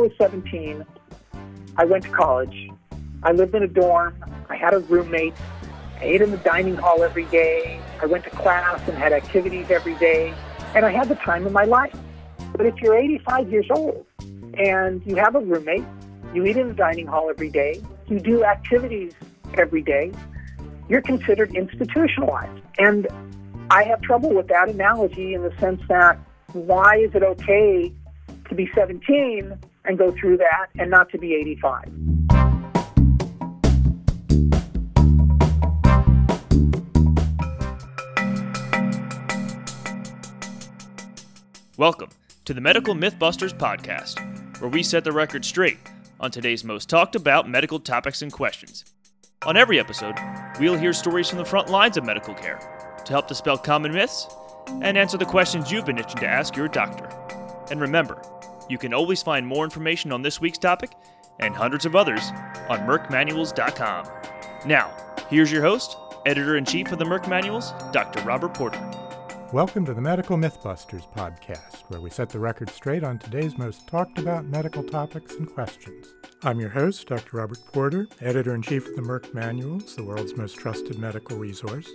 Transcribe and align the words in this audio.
was 0.00 0.12
17, 0.18 0.84
I 1.76 1.84
went 1.84 2.04
to 2.04 2.10
college. 2.10 2.70
I 3.22 3.32
lived 3.32 3.54
in 3.54 3.62
a 3.62 3.68
dorm. 3.68 4.14
I 4.48 4.56
had 4.56 4.74
a 4.74 4.78
roommate. 4.78 5.34
I 6.00 6.04
ate 6.04 6.22
in 6.22 6.30
the 6.30 6.38
dining 6.38 6.76
hall 6.76 7.02
every 7.02 7.26
day. 7.26 7.80
I 8.00 8.06
went 8.06 8.24
to 8.24 8.30
class 8.30 8.80
and 8.88 8.96
had 8.96 9.12
activities 9.12 9.70
every 9.70 9.94
day. 9.96 10.34
And 10.74 10.84
I 10.84 10.90
had 10.90 11.08
the 11.08 11.16
time 11.16 11.46
of 11.46 11.52
my 11.52 11.64
life. 11.64 11.96
But 12.52 12.66
if 12.66 12.76
you're 12.80 12.96
85 12.96 13.50
years 13.50 13.66
old 13.70 14.06
and 14.54 15.04
you 15.06 15.16
have 15.16 15.34
a 15.34 15.40
roommate, 15.40 15.84
you 16.34 16.44
eat 16.46 16.56
in 16.56 16.68
the 16.68 16.74
dining 16.74 17.06
hall 17.06 17.28
every 17.28 17.50
day, 17.50 17.82
you 18.08 18.18
do 18.18 18.44
activities 18.44 19.12
every 19.54 19.82
day, 19.82 20.12
you're 20.88 21.02
considered 21.02 21.54
institutionalized. 21.54 22.62
And 22.78 23.06
I 23.70 23.84
have 23.84 24.00
trouble 24.02 24.34
with 24.34 24.48
that 24.48 24.68
analogy 24.68 25.34
in 25.34 25.42
the 25.42 25.52
sense 25.58 25.80
that 25.88 26.18
why 26.52 26.96
is 26.96 27.14
it 27.14 27.22
okay 27.22 27.92
to 28.48 28.54
be 28.54 28.68
17 28.74 29.58
and 29.90 29.98
go 29.98 30.12
through 30.12 30.36
that 30.36 30.68
and 30.78 30.88
not 30.88 31.10
to 31.10 31.18
be 31.18 31.34
85? 31.34 31.92
Welcome 41.76 42.10
to 42.44 42.54
the 42.54 42.60
Medical 42.60 42.94
Mythbusters 42.94 43.52
podcast, 43.52 44.20
where 44.60 44.70
we 44.70 44.82
set 44.82 45.02
the 45.02 45.12
record 45.12 45.44
straight 45.44 45.78
on 46.20 46.30
today's 46.30 46.62
most 46.62 46.88
talked 46.88 47.16
about 47.16 47.48
medical 47.48 47.80
topics 47.80 48.22
and 48.22 48.32
questions. 48.32 48.84
On 49.44 49.56
every 49.56 49.80
episode, 49.80 50.14
we'll 50.60 50.76
hear 50.76 50.92
stories 50.92 51.28
from 51.28 51.38
the 51.38 51.44
front 51.44 51.68
lines 51.68 51.96
of 51.96 52.04
medical 52.04 52.34
care 52.34 52.60
to 53.04 53.12
help 53.12 53.26
dispel 53.26 53.56
common 53.58 53.92
myths 53.92 54.28
and 54.82 54.96
answer 54.96 55.16
the 55.16 55.24
questions 55.24 55.72
you've 55.72 55.86
been 55.86 55.98
itching 55.98 56.20
to 56.20 56.28
ask 56.28 56.54
your 56.54 56.68
doctor. 56.68 57.08
And 57.70 57.80
remember, 57.80 58.20
you 58.70 58.78
can 58.78 58.94
always 58.94 59.20
find 59.20 59.44
more 59.44 59.64
information 59.64 60.12
on 60.12 60.22
this 60.22 60.40
week's 60.40 60.58
topic 60.58 60.92
and 61.40 61.56
hundreds 61.56 61.84
of 61.84 61.96
others 61.96 62.30
on 62.68 62.78
merckmanuals.com. 62.80 64.08
Now, 64.64 64.94
here's 65.28 65.50
your 65.50 65.62
host, 65.62 65.96
editor 66.24 66.56
in 66.56 66.64
chief 66.64 66.92
of 66.92 67.00
the 67.00 67.04
Merck 67.04 67.28
Manuals, 67.28 67.72
Dr. 67.90 68.22
Robert 68.22 68.54
Porter. 68.54 68.78
Welcome 69.52 69.84
to 69.86 69.94
the 69.94 70.00
Medical 70.00 70.36
Mythbusters 70.36 71.12
podcast, 71.12 71.80
where 71.88 72.00
we 72.00 72.10
set 72.10 72.28
the 72.28 72.38
record 72.38 72.70
straight 72.70 73.02
on 73.02 73.18
today's 73.18 73.58
most 73.58 73.88
talked 73.88 74.20
about 74.20 74.44
medical 74.44 74.84
topics 74.84 75.34
and 75.34 75.52
questions. 75.52 76.14
I'm 76.44 76.60
your 76.60 76.70
host, 76.70 77.08
Dr. 77.08 77.38
Robert 77.38 77.58
Porter, 77.72 78.06
editor 78.20 78.54
in 78.54 78.62
chief 78.62 78.86
of 78.86 78.94
the 78.94 79.02
Merck 79.02 79.34
Manuals, 79.34 79.96
the 79.96 80.04
world's 80.04 80.36
most 80.36 80.56
trusted 80.56 81.00
medical 81.00 81.36
resource. 81.36 81.90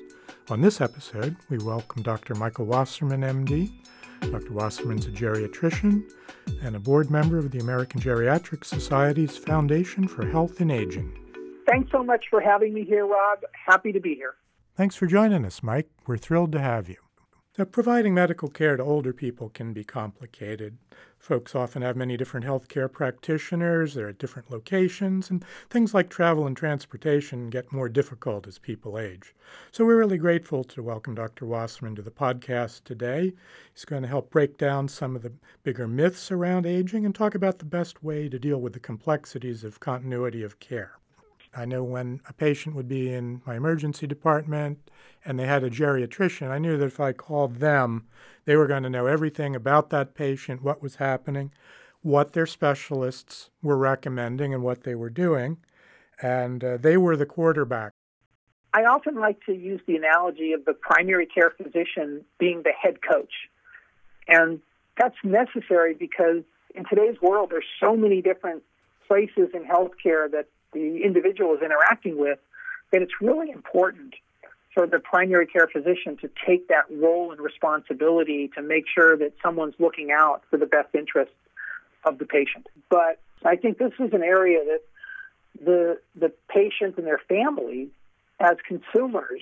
On 0.49 0.59
this 0.59 0.81
episode, 0.81 1.37
we 1.49 1.57
welcome 1.57 2.03
Dr. 2.03 2.35
Michael 2.35 2.65
Wasserman, 2.65 3.21
MD. 3.21 3.71
Dr. 4.21 4.53
Wasserman's 4.53 5.05
a 5.05 5.11
geriatrician 5.11 6.03
and 6.61 6.75
a 6.75 6.79
board 6.79 7.09
member 7.09 7.37
of 7.37 7.51
the 7.51 7.59
American 7.59 8.01
Geriatric 8.01 8.63
Society's 8.63 9.37
Foundation 9.37 10.07
for 10.07 10.25
Health 10.25 10.59
and 10.59 10.71
Aging. 10.71 11.17
Thanks 11.67 11.91
so 11.91 12.03
much 12.03 12.25
for 12.29 12.41
having 12.41 12.73
me 12.73 12.83
here, 12.83 13.05
Rob. 13.05 13.39
Happy 13.53 13.91
to 13.91 13.99
be 13.99 14.15
here. 14.15 14.35
Thanks 14.75 14.95
for 14.95 15.07
joining 15.07 15.45
us, 15.45 15.63
Mike. 15.63 15.89
We're 16.05 16.17
thrilled 16.17 16.51
to 16.51 16.59
have 16.59 16.89
you. 16.89 17.04
Now, 17.57 17.63
providing 17.63 18.13
medical 18.13 18.49
care 18.49 18.75
to 18.75 18.83
older 18.83 19.13
people 19.13 19.47
can 19.47 19.71
be 19.71 19.85
complicated. 19.85 20.77
Folks 21.17 21.55
often 21.55 21.83
have 21.83 21.95
many 21.95 22.17
different 22.17 22.45
healthcare 22.45 22.91
practitioners, 22.91 23.93
they're 23.93 24.09
at 24.09 24.17
different 24.17 24.51
locations, 24.51 25.29
and 25.29 25.41
things 25.69 25.93
like 25.93 26.09
travel 26.09 26.45
and 26.45 26.57
transportation 26.57 27.49
get 27.49 27.71
more 27.71 27.87
difficult 27.87 28.45
as 28.45 28.59
people 28.59 28.99
age. 28.99 29.33
So 29.71 29.85
we're 29.85 29.99
really 29.99 30.17
grateful 30.17 30.65
to 30.65 30.83
welcome 30.83 31.15
Dr. 31.15 31.45
Wasserman 31.45 31.95
to 31.95 32.01
the 32.01 32.11
podcast 32.11 32.83
today. 32.83 33.31
He's 33.73 33.85
going 33.85 34.01
to 34.01 34.09
help 34.09 34.31
break 34.31 34.57
down 34.57 34.89
some 34.89 35.15
of 35.15 35.21
the 35.21 35.31
bigger 35.63 35.87
myths 35.87 36.31
around 36.31 36.65
aging 36.65 37.05
and 37.05 37.15
talk 37.15 37.35
about 37.35 37.59
the 37.59 37.65
best 37.65 38.03
way 38.03 38.27
to 38.27 38.37
deal 38.37 38.59
with 38.59 38.73
the 38.73 38.81
complexities 38.81 39.63
of 39.63 39.79
continuity 39.79 40.43
of 40.43 40.59
care. 40.59 40.97
I 41.55 41.65
know 41.65 41.83
when 41.83 42.19
a 42.27 42.33
patient 42.33 42.75
would 42.75 42.87
be 42.87 43.13
in 43.13 43.41
my 43.45 43.55
emergency 43.55 44.07
department 44.07 44.89
and 45.23 45.39
they 45.39 45.45
had 45.45 45.63
a 45.63 45.69
geriatrician, 45.69 46.49
I 46.49 46.57
knew 46.57 46.77
that 46.77 46.85
if 46.85 46.99
I 46.99 47.13
called 47.13 47.55
them, 47.55 48.07
they 48.45 48.55
were 48.55 48.67
going 48.67 48.83
to 48.83 48.89
know 48.89 49.07
everything 49.07 49.55
about 49.55 49.89
that 49.89 50.13
patient, 50.15 50.61
what 50.61 50.81
was 50.81 50.95
happening, 50.95 51.51
what 52.01 52.33
their 52.33 52.45
specialists 52.45 53.49
were 53.63 53.77
recommending, 53.77 54.53
and 54.53 54.63
what 54.63 54.83
they 54.83 54.95
were 54.95 55.09
doing. 55.09 55.57
And 56.21 56.63
uh, 56.63 56.77
they 56.77 56.97
were 56.97 57.17
the 57.17 57.25
quarterback. 57.25 57.93
I 58.73 58.83
often 58.83 59.15
like 59.15 59.43
to 59.45 59.53
use 59.53 59.79
the 59.87 59.95
analogy 59.95 60.51
of 60.51 60.65
the 60.65 60.73
primary 60.73 61.25
care 61.25 61.51
physician 61.51 62.25
being 62.37 62.63
the 62.63 62.71
head 62.71 62.97
coach. 63.01 63.31
And 64.27 64.59
that's 64.97 65.15
necessary 65.23 65.93
because 65.93 66.43
in 66.75 66.83
today's 66.89 67.19
world, 67.21 67.51
there's 67.51 67.65
so 67.79 67.95
many 67.95 68.21
different 68.21 68.63
places 69.07 69.49
in 69.53 69.63
healthcare 69.63 70.29
that 70.31 70.47
the 70.75 71.01
individual 71.03 71.55
is 71.55 71.61
interacting 71.63 72.19
with, 72.19 72.37
that 72.91 73.01
it's 73.01 73.13
really 73.21 73.49
important 73.49 74.13
for 74.73 74.85
the 74.85 74.99
primary 74.99 75.47
care 75.47 75.67
physician 75.67 76.17
to 76.17 76.29
take 76.45 76.67
that 76.67 76.83
role 76.91 77.31
and 77.31 77.39
responsibility 77.39 78.51
to 78.55 78.61
make 78.61 78.83
sure 78.93 79.17
that 79.17 79.33
someone's 79.41 79.73
looking 79.79 80.11
out 80.11 80.43
for 80.49 80.57
the 80.57 80.65
best 80.65 80.93
interests 80.93 81.33
of 82.03 82.19
the 82.19 82.25
patient. 82.25 82.67
But 82.89 83.19
I 83.43 83.55
think 83.55 83.77
this 83.77 83.93
is 83.99 84.11
an 84.13 84.21
area 84.21 84.59
that 84.65 84.81
the 85.63 85.99
the 86.19 86.33
patient 86.49 86.97
and 86.97 87.07
their 87.07 87.21
family 87.29 87.89
as 88.41 88.57
consumers 88.67 89.41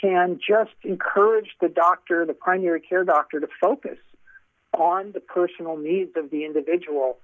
can 0.00 0.38
just 0.38 0.70
encourage 0.84 1.50
the 1.60 1.68
doctor, 1.68 2.24
the 2.24 2.32
primary 2.32 2.80
care 2.80 3.04
doctor 3.04 3.40
to 3.40 3.48
focus 3.60 3.98
on 4.78 5.10
the 5.12 5.20
personal 5.20 5.76
needs 5.76 6.12
of 6.16 6.30
the 6.30 6.44
individual 6.44 7.18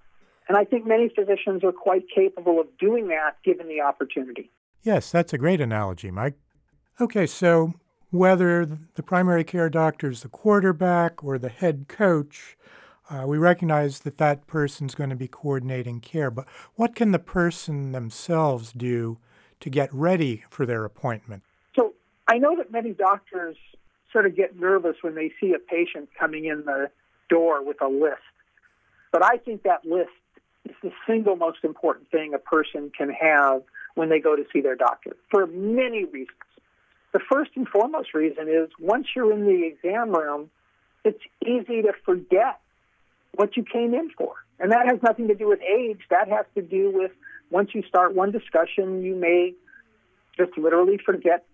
and 0.48 0.56
I 0.56 0.64
think 0.64 0.86
many 0.86 1.08
physicians 1.08 1.62
are 1.62 1.72
quite 1.72 2.04
capable 2.12 2.60
of 2.60 2.66
doing 2.78 3.08
that 3.08 3.36
given 3.44 3.68
the 3.68 3.80
opportunity. 3.80 4.50
Yes, 4.82 5.10
that's 5.10 5.32
a 5.32 5.38
great 5.38 5.60
analogy, 5.60 6.10
Mike. 6.10 6.34
Okay, 7.00 7.26
so 7.26 7.74
whether 8.10 8.64
the 8.64 9.02
primary 9.02 9.44
care 9.44 9.68
doctor 9.68 10.10
is 10.10 10.22
the 10.22 10.28
quarterback 10.28 11.22
or 11.22 11.38
the 11.38 11.50
head 11.50 11.86
coach, 11.88 12.56
uh, 13.10 13.24
we 13.26 13.38
recognize 13.38 14.00
that 14.00 14.18
that 14.18 14.46
person's 14.46 14.94
going 14.94 15.10
to 15.10 15.16
be 15.16 15.28
coordinating 15.28 16.00
care. 16.00 16.30
But 16.30 16.48
what 16.74 16.94
can 16.94 17.12
the 17.12 17.18
person 17.18 17.92
themselves 17.92 18.72
do 18.72 19.18
to 19.60 19.70
get 19.70 19.92
ready 19.92 20.44
for 20.50 20.64
their 20.64 20.84
appointment? 20.84 21.42
So 21.76 21.94
I 22.26 22.38
know 22.38 22.56
that 22.56 22.72
many 22.72 22.92
doctors 22.92 23.56
sort 24.12 24.26
of 24.26 24.34
get 24.34 24.58
nervous 24.58 24.96
when 25.02 25.14
they 25.14 25.30
see 25.40 25.52
a 25.52 25.58
patient 25.58 26.08
coming 26.18 26.46
in 26.46 26.64
the 26.64 26.90
door 27.28 27.62
with 27.64 27.80
a 27.82 27.88
list. 27.88 28.22
But 29.12 29.22
I 29.24 29.36
think 29.36 29.62
that 29.62 29.84
list 29.84 30.10
is 30.70 30.76
the 30.82 30.92
single 31.06 31.36
most 31.36 31.58
important 31.64 32.10
thing 32.10 32.34
a 32.34 32.38
person 32.38 32.90
can 32.96 33.10
have 33.10 33.62
when 33.94 34.08
they 34.08 34.20
go 34.20 34.36
to 34.36 34.44
see 34.52 34.60
their 34.60 34.76
doctor 34.76 35.16
for 35.30 35.46
many 35.46 36.04
reasons. 36.04 36.36
The 37.12 37.20
first 37.30 37.52
and 37.56 37.66
foremost 37.66 38.14
reason 38.14 38.48
is 38.48 38.68
once 38.78 39.06
you're 39.16 39.32
in 39.32 39.46
the 39.46 39.66
exam 39.66 40.12
room, 40.12 40.50
it's 41.04 41.20
easy 41.44 41.82
to 41.82 41.92
forget 42.04 42.60
what 43.34 43.56
you 43.56 43.64
came 43.64 43.94
in 43.94 44.10
for. 44.16 44.34
And 44.60 44.72
that 44.72 44.86
has 44.86 45.02
nothing 45.02 45.28
to 45.28 45.34
do 45.34 45.48
with 45.48 45.60
age. 45.62 46.00
That 46.10 46.28
has 46.28 46.44
to 46.54 46.62
do 46.62 46.90
with 46.92 47.12
once 47.50 47.70
you 47.74 47.82
start 47.88 48.14
one 48.14 48.30
discussion, 48.30 49.02
you 49.02 49.14
may 49.14 49.54
just 50.36 50.56
literally 50.58 50.98
forget 51.04 51.44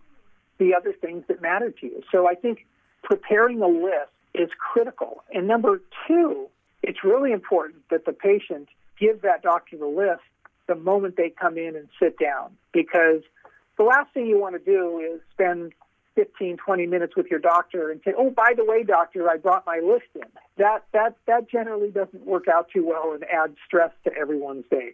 the 0.58 0.74
other 0.74 0.92
things 0.92 1.24
that 1.28 1.40
matter 1.40 1.70
to 1.70 1.86
you. 1.86 2.02
So 2.10 2.28
I 2.28 2.34
think 2.34 2.66
preparing 3.02 3.62
a 3.62 3.68
list 3.68 4.10
is 4.34 4.48
critical. 4.58 5.22
And 5.32 5.46
number 5.46 5.80
two, 6.08 6.48
it's 6.82 7.04
really 7.04 7.32
important 7.32 7.82
that 7.90 8.04
the 8.04 8.12
patient 8.12 8.68
give 8.98 9.22
that 9.22 9.42
doctor 9.42 9.76
the 9.76 9.86
list 9.86 10.22
the 10.66 10.74
moment 10.74 11.16
they 11.16 11.30
come 11.30 11.58
in 11.58 11.76
and 11.76 11.88
sit 12.00 12.18
down. 12.18 12.56
Because 12.72 13.22
the 13.76 13.84
last 13.84 14.12
thing 14.14 14.26
you 14.26 14.38
want 14.38 14.54
to 14.54 14.70
do 14.70 14.98
is 14.98 15.20
spend 15.32 15.72
15 16.14 16.56
20 16.58 16.86
minutes 16.86 17.16
with 17.16 17.26
your 17.26 17.40
doctor 17.40 17.90
and 17.90 18.00
say 18.04 18.12
oh 18.16 18.30
by 18.30 18.52
the 18.56 18.64
way 18.64 18.84
doctor 18.84 19.28
i 19.28 19.36
brought 19.36 19.66
my 19.66 19.80
list 19.84 20.06
in. 20.14 20.28
That 20.58 20.84
that 20.92 21.16
that 21.26 21.50
generally 21.50 21.90
doesn't 21.90 22.24
work 22.24 22.44
out 22.46 22.68
too 22.72 22.86
well 22.86 23.12
and 23.12 23.24
adds 23.24 23.56
stress 23.66 23.90
to 24.04 24.14
everyone's 24.14 24.64
day. 24.70 24.92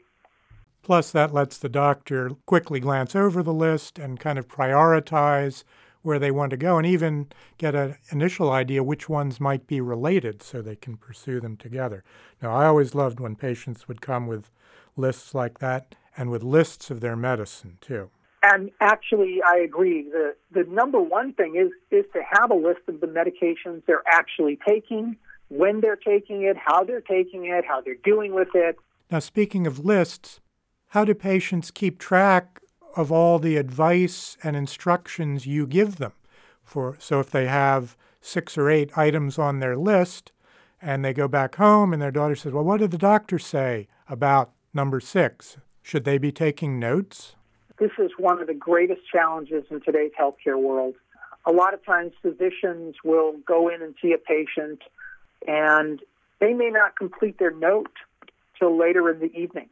Plus 0.82 1.10
that 1.10 1.34
lets 1.34 1.58
the 1.58 1.68
doctor 1.68 2.30
quickly 2.46 2.80
glance 2.80 3.14
over 3.14 3.42
the 3.42 3.52
list 3.52 3.98
and 3.98 4.18
kind 4.18 4.38
of 4.38 4.48
prioritize 4.48 5.62
where 6.02 6.18
they 6.18 6.30
want 6.30 6.50
to 6.50 6.56
go 6.56 6.78
and 6.78 6.86
even 6.86 7.28
get 7.58 7.74
an 7.74 7.96
initial 8.10 8.50
idea 8.50 8.82
which 8.82 9.08
ones 9.08 9.40
might 9.40 9.66
be 9.66 9.80
related 9.80 10.42
so 10.42 10.62
they 10.62 10.76
can 10.76 10.96
pursue 10.96 11.40
them 11.40 11.56
together. 11.56 12.02
Now, 12.42 12.54
I 12.54 12.66
always 12.66 12.94
loved 12.94 13.20
when 13.20 13.36
patients 13.36 13.86
would 13.86 14.00
come 14.00 14.26
with 14.26 14.50
lists 14.96 15.34
like 15.34 15.58
that 15.58 15.94
and 16.16 16.30
with 16.30 16.42
lists 16.42 16.90
of 16.90 17.00
their 17.00 17.16
medicine 17.16 17.78
too. 17.80 18.10
And 18.42 18.70
actually, 18.80 19.40
I 19.46 19.58
agree. 19.58 20.08
The, 20.10 20.34
the 20.50 20.64
number 20.70 21.00
one 21.00 21.34
thing 21.34 21.56
is, 21.56 21.70
is 21.90 22.06
to 22.14 22.22
have 22.30 22.50
a 22.50 22.54
list 22.54 22.80
of 22.88 23.00
the 23.00 23.06
medications 23.06 23.82
they're 23.86 24.02
actually 24.06 24.58
taking, 24.66 25.16
when 25.48 25.80
they're 25.80 25.96
taking 25.96 26.42
it, 26.44 26.56
how 26.56 26.84
they're 26.84 27.02
taking 27.02 27.44
it, 27.44 27.64
how 27.66 27.82
they're 27.82 27.96
doing 28.02 28.34
with 28.34 28.48
it. 28.54 28.76
Now, 29.10 29.18
speaking 29.18 29.66
of 29.66 29.84
lists, 29.84 30.40
how 30.88 31.04
do 31.04 31.14
patients 31.14 31.70
keep 31.70 31.98
track 31.98 32.60
of 32.96 33.12
all 33.12 33.38
the 33.38 33.56
advice 33.56 34.36
and 34.42 34.56
instructions 34.56 35.46
you 35.46 35.66
give 35.66 35.96
them. 35.96 36.12
For, 36.64 36.96
so 36.98 37.20
if 37.20 37.30
they 37.30 37.46
have 37.46 37.96
six 38.20 38.56
or 38.56 38.70
eight 38.70 38.96
items 38.96 39.38
on 39.38 39.60
their 39.60 39.76
list 39.76 40.32
and 40.80 41.04
they 41.04 41.12
go 41.12 41.28
back 41.28 41.56
home 41.56 41.92
and 41.92 42.00
their 42.00 42.10
daughter 42.10 42.36
says, 42.36 42.52
Well, 42.52 42.64
what 42.64 42.80
did 42.80 42.90
the 42.90 42.98
doctor 42.98 43.38
say 43.38 43.88
about 44.08 44.52
number 44.74 45.00
six. 45.00 45.56
Should 45.82 46.04
they 46.04 46.18
be 46.18 46.32
taking 46.32 46.78
notes? 46.78 47.34
This 47.78 47.92
is 47.98 48.10
one 48.18 48.40
of 48.40 48.46
the 48.46 48.54
greatest 48.54 49.00
challenges 49.10 49.64
in 49.70 49.80
today's 49.80 50.12
healthcare 50.18 50.60
world. 50.60 50.94
A 51.46 51.52
lot 51.52 51.72
of 51.72 51.84
times, 51.84 52.12
physicians 52.20 52.96
will 53.02 53.34
go 53.46 53.68
in 53.68 53.80
and 53.80 53.94
see 54.02 54.12
a 54.12 54.18
patient, 54.18 54.82
and 55.46 56.00
they 56.38 56.52
may 56.52 56.68
not 56.68 56.96
complete 56.96 57.38
their 57.38 57.50
note 57.50 57.92
till 58.58 58.78
later 58.78 59.10
in 59.10 59.20
the 59.20 59.32
evening. 59.34 59.70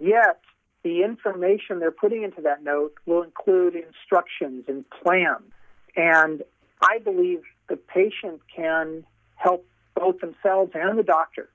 Yet, 0.00 0.40
the 0.84 1.02
information 1.02 1.80
they're 1.80 1.90
putting 1.90 2.22
into 2.22 2.42
that 2.42 2.62
note 2.62 2.94
will 3.06 3.22
include 3.22 3.74
instructions 3.74 4.64
and 4.68 4.84
plans. 4.90 5.50
And 5.96 6.42
I 6.80 6.98
believe 6.98 7.40
the 7.68 7.76
patient 7.76 8.42
can 8.54 9.04
help 9.36 9.66
both 9.94 10.20
themselves 10.20 10.72
and 10.74 10.98
the 10.98 11.02
doctor 11.02 11.48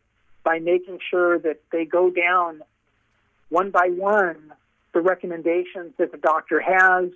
by 0.43 0.57
making 0.57 0.99
sure 1.09 1.37
that 1.39 1.61
they 1.71 1.85
go 1.85 2.09
down 2.09 2.61
one 3.49 3.69
by 3.69 3.89
one 3.89 4.53
the 4.93 5.01
recommendations 5.01 5.93
that 5.97 6.11
the 6.11 6.17
doctor 6.17 6.59
has. 6.59 7.11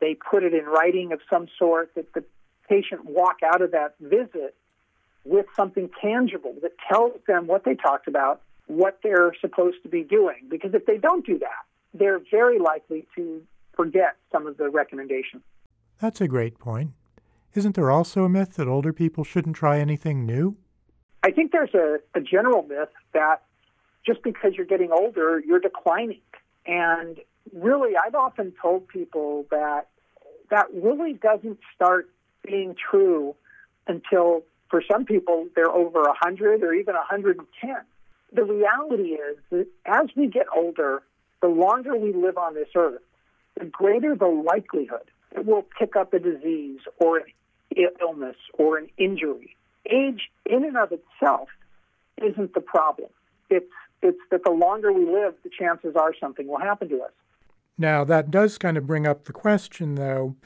They 0.00 0.14
put 0.14 0.44
it 0.44 0.52
in 0.52 0.66
writing 0.66 1.12
of 1.12 1.20
some 1.30 1.48
sort 1.58 1.94
that 1.94 2.12
the 2.12 2.22
patient 2.68 3.06
walk 3.06 3.36
out 3.42 3.62
of 3.62 3.70
that 3.70 3.94
visit 3.98 4.54
with 5.24 5.46
something 5.56 5.88
tangible 6.02 6.54
that 6.60 6.72
tells 6.90 7.18
them 7.26 7.46
what 7.46 7.64
they 7.64 7.74
talked 7.74 8.08
about 8.08 8.42
what 8.66 8.98
they're 9.02 9.32
supposed 9.40 9.82
to 9.82 9.88
be 9.88 10.02
doing. 10.02 10.46
Because 10.48 10.74
if 10.74 10.86
they 10.86 10.98
don't 10.98 11.24
do 11.24 11.38
that, 11.38 11.64
they're 11.94 12.20
very 12.30 12.58
likely 12.58 13.06
to 13.16 13.42
forget 13.74 14.16
some 14.32 14.46
of 14.46 14.56
the 14.56 14.68
recommendations. 14.68 15.42
That's 16.00 16.20
a 16.20 16.28
great 16.28 16.58
point. 16.58 16.92
Isn't 17.54 17.74
there 17.74 17.90
also 17.90 18.24
a 18.24 18.28
myth 18.28 18.54
that 18.56 18.68
older 18.68 18.92
people 18.92 19.24
shouldn't 19.24 19.56
try 19.56 19.78
anything 19.78 20.26
new? 20.26 20.56
I 21.22 21.30
think 21.30 21.52
there's 21.52 21.74
a, 21.74 21.98
a 22.14 22.20
general 22.20 22.62
myth 22.62 22.90
that 23.14 23.42
just 24.04 24.22
because 24.22 24.52
you're 24.56 24.66
getting 24.66 24.92
older, 24.92 25.42
you're 25.44 25.60
declining. 25.60 26.20
And 26.66 27.18
really, 27.52 27.92
I've 27.96 28.14
often 28.14 28.52
told 28.60 28.88
people 28.88 29.46
that 29.50 29.88
that 30.50 30.66
really 30.72 31.14
doesn't 31.14 31.58
start 31.74 32.10
being 32.44 32.76
true 32.90 33.34
until, 33.86 34.42
for 34.70 34.82
some 34.90 35.04
people, 35.04 35.48
they're 35.56 35.70
over 35.70 36.02
100 36.02 36.62
or 36.62 36.74
even 36.74 36.94
110 36.94 37.76
the 38.32 38.44
reality 38.44 39.14
is 39.14 39.36
that 39.50 39.66
as 39.84 40.06
we 40.16 40.26
get 40.26 40.46
older, 40.54 41.02
the 41.40 41.48
longer 41.48 41.96
we 41.96 42.12
live 42.12 42.38
on 42.38 42.54
this 42.54 42.68
earth, 42.74 43.02
the 43.58 43.66
greater 43.66 44.14
the 44.14 44.26
likelihood 44.26 45.10
that 45.34 45.44
we'll 45.44 45.66
pick 45.78 45.96
up 45.96 46.12
a 46.12 46.18
disease 46.18 46.80
or 46.98 47.18
an 47.18 47.24
illness 48.00 48.36
or 48.54 48.78
an 48.78 48.88
injury. 48.98 49.56
Age, 49.86 50.30
in 50.44 50.64
and 50.64 50.76
of 50.76 50.92
itself, 50.92 51.48
isn't 52.22 52.54
the 52.54 52.60
problem. 52.60 53.10
It's 53.50 53.70
it's 54.02 54.18
that 54.30 54.44
the 54.44 54.52
longer 54.52 54.92
we 54.92 55.06
live, 55.06 55.34
the 55.42 55.50
chances 55.50 55.94
are 55.96 56.12
something 56.20 56.46
will 56.46 56.58
happen 56.58 56.88
to 56.90 57.02
us. 57.02 57.12
Now, 57.78 58.04
that 58.04 58.30
does 58.30 58.58
kind 58.58 58.76
of 58.76 58.86
bring 58.86 59.06
up 59.06 59.24
the 59.24 59.32
question, 59.32 59.94
though. 59.94 60.36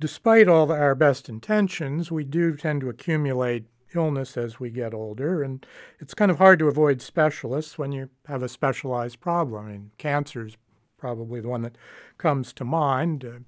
Despite 0.00 0.48
all 0.48 0.70
our 0.72 0.94
best 0.94 1.28
intentions, 1.28 2.10
we 2.10 2.24
do 2.24 2.56
tend 2.56 2.80
to 2.80 2.88
accumulate 2.88 3.66
illness 3.94 4.36
as 4.36 4.60
we 4.60 4.70
get 4.70 4.94
older, 4.94 5.42
and 5.42 5.64
it's 5.98 6.14
kind 6.14 6.30
of 6.30 6.38
hard 6.38 6.58
to 6.58 6.68
avoid 6.68 7.00
specialists 7.00 7.78
when 7.78 7.92
you 7.92 8.10
have 8.26 8.42
a 8.42 8.48
specialized 8.48 9.20
problem. 9.20 9.66
I 9.66 9.72
mean, 9.72 9.90
cancer 9.98 10.46
is 10.46 10.56
probably 10.98 11.40
the 11.40 11.48
one 11.48 11.62
that 11.62 11.76
comes 12.18 12.52
to 12.54 12.64
mind. 12.64 13.24
Uh, 13.24 13.38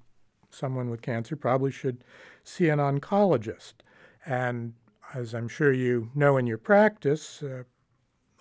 someone 0.49 0.89
with 0.89 1.01
cancer 1.01 1.35
probably 1.35 1.71
should 1.71 2.03
see 2.43 2.69
an 2.69 2.79
oncologist. 2.79 3.75
And 4.25 4.73
as 5.13 5.33
I'm 5.33 5.47
sure 5.47 5.71
you 5.71 6.09
know 6.15 6.37
in 6.37 6.47
your 6.47 6.57
practice, 6.57 7.43
uh, 7.43 7.63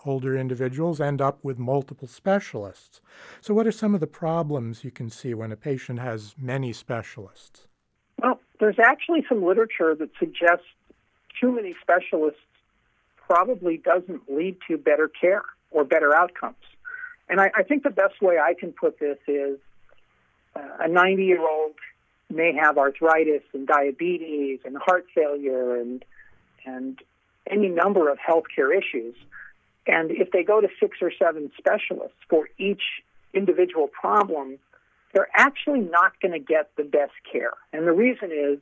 older 0.06 0.36
individuals 0.36 1.00
end 1.00 1.20
up 1.20 1.38
with 1.42 1.58
multiple 1.58 2.08
specialists. 2.08 3.00
So, 3.40 3.54
what 3.54 3.66
are 3.66 3.72
some 3.72 3.94
of 3.94 4.00
the 4.00 4.06
problems 4.06 4.84
you 4.84 4.90
can 4.90 5.10
see 5.10 5.34
when 5.34 5.52
a 5.52 5.56
patient 5.56 5.98
has 5.98 6.34
many 6.38 6.72
specialists? 6.72 7.66
Well, 8.22 8.40
there's 8.60 8.78
actually 8.82 9.24
some 9.28 9.44
literature 9.44 9.94
that 9.94 10.10
suggests 10.18 10.66
too 11.40 11.54
many 11.54 11.74
specialists 11.82 12.40
probably 13.26 13.76
doesn't 13.78 14.30
lead 14.30 14.56
to 14.68 14.76
better 14.76 15.08
care 15.08 15.42
or 15.70 15.84
better 15.84 16.14
outcomes. 16.14 16.56
And 17.28 17.40
I, 17.40 17.50
I 17.56 17.62
think 17.62 17.82
the 17.82 17.90
best 17.90 18.20
way 18.20 18.38
I 18.38 18.54
can 18.58 18.72
put 18.72 18.98
this 18.98 19.18
is 19.26 19.58
uh, 20.54 20.60
a 20.80 20.88
90 20.88 21.24
year 21.24 21.40
old 21.40 21.74
may 22.30 22.52
have 22.54 22.78
arthritis 22.78 23.42
and 23.52 23.66
diabetes 23.66 24.60
and 24.64 24.76
heart 24.76 25.06
failure 25.14 25.76
and 25.76 26.04
and 26.66 26.98
any 27.46 27.68
number 27.68 28.10
of 28.10 28.18
healthcare 28.18 28.76
issues. 28.76 29.14
And 29.86 30.10
if 30.10 30.30
they 30.30 30.42
go 30.42 30.62
to 30.62 30.68
six 30.80 30.98
or 31.02 31.12
seven 31.18 31.50
specialists 31.58 32.16
for 32.30 32.48
each 32.56 32.82
individual 33.34 33.88
problem, 33.88 34.58
they're 35.12 35.28
actually 35.34 35.80
not 35.80 36.18
going 36.20 36.32
to 36.32 36.38
get 36.38 36.70
the 36.76 36.84
best 36.84 37.12
care. 37.30 37.52
And 37.72 37.86
the 37.86 37.92
reason 37.92 38.30
is 38.32 38.60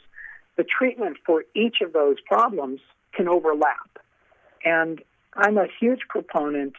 the 0.62 0.68
treatment 0.68 1.16
for 1.26 1.44
each 1.56 1.78
of 1.82 1.92
those 1.92 2.20
problems 2.20 2.80
can 3.12 3.26
overlap. 3.26 3.98
And 4.64 5.02
I'm 5.34 5.58
a 5.58 5.66
huge 5.80 6.02
proponent 6.08 6.74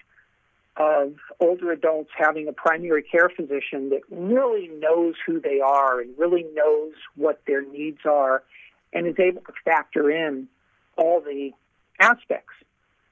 of 0.77 1.15
older 1.41 1.73
adults 1.73 2.09
having 2.17 2.47
a 2.47 2.53
primary 2.53 3.03
care 3.03 3.29
physician 3.29 3.89
that 3.89 4.01
really 4.09 4.69
knows 4.79 5.15
who 5.27 5.41
they 5.41 5.59
are 5.59 5.99
and 5.99 6.17
really 6.17 6.45
knows 6.53 6.93
what 7.15 7.41
their 7.45 7.61
needs 7.61 7.99
are 8.05 8.41
and 8.93 9.05
is 9.05 9.19
able 9.19 9.41
to 9.41 9.53
factor 9.65 10.09
in 10.09 10.47
all 10.97 11.19
the 11.19 11.51
aspects 11.99 12.53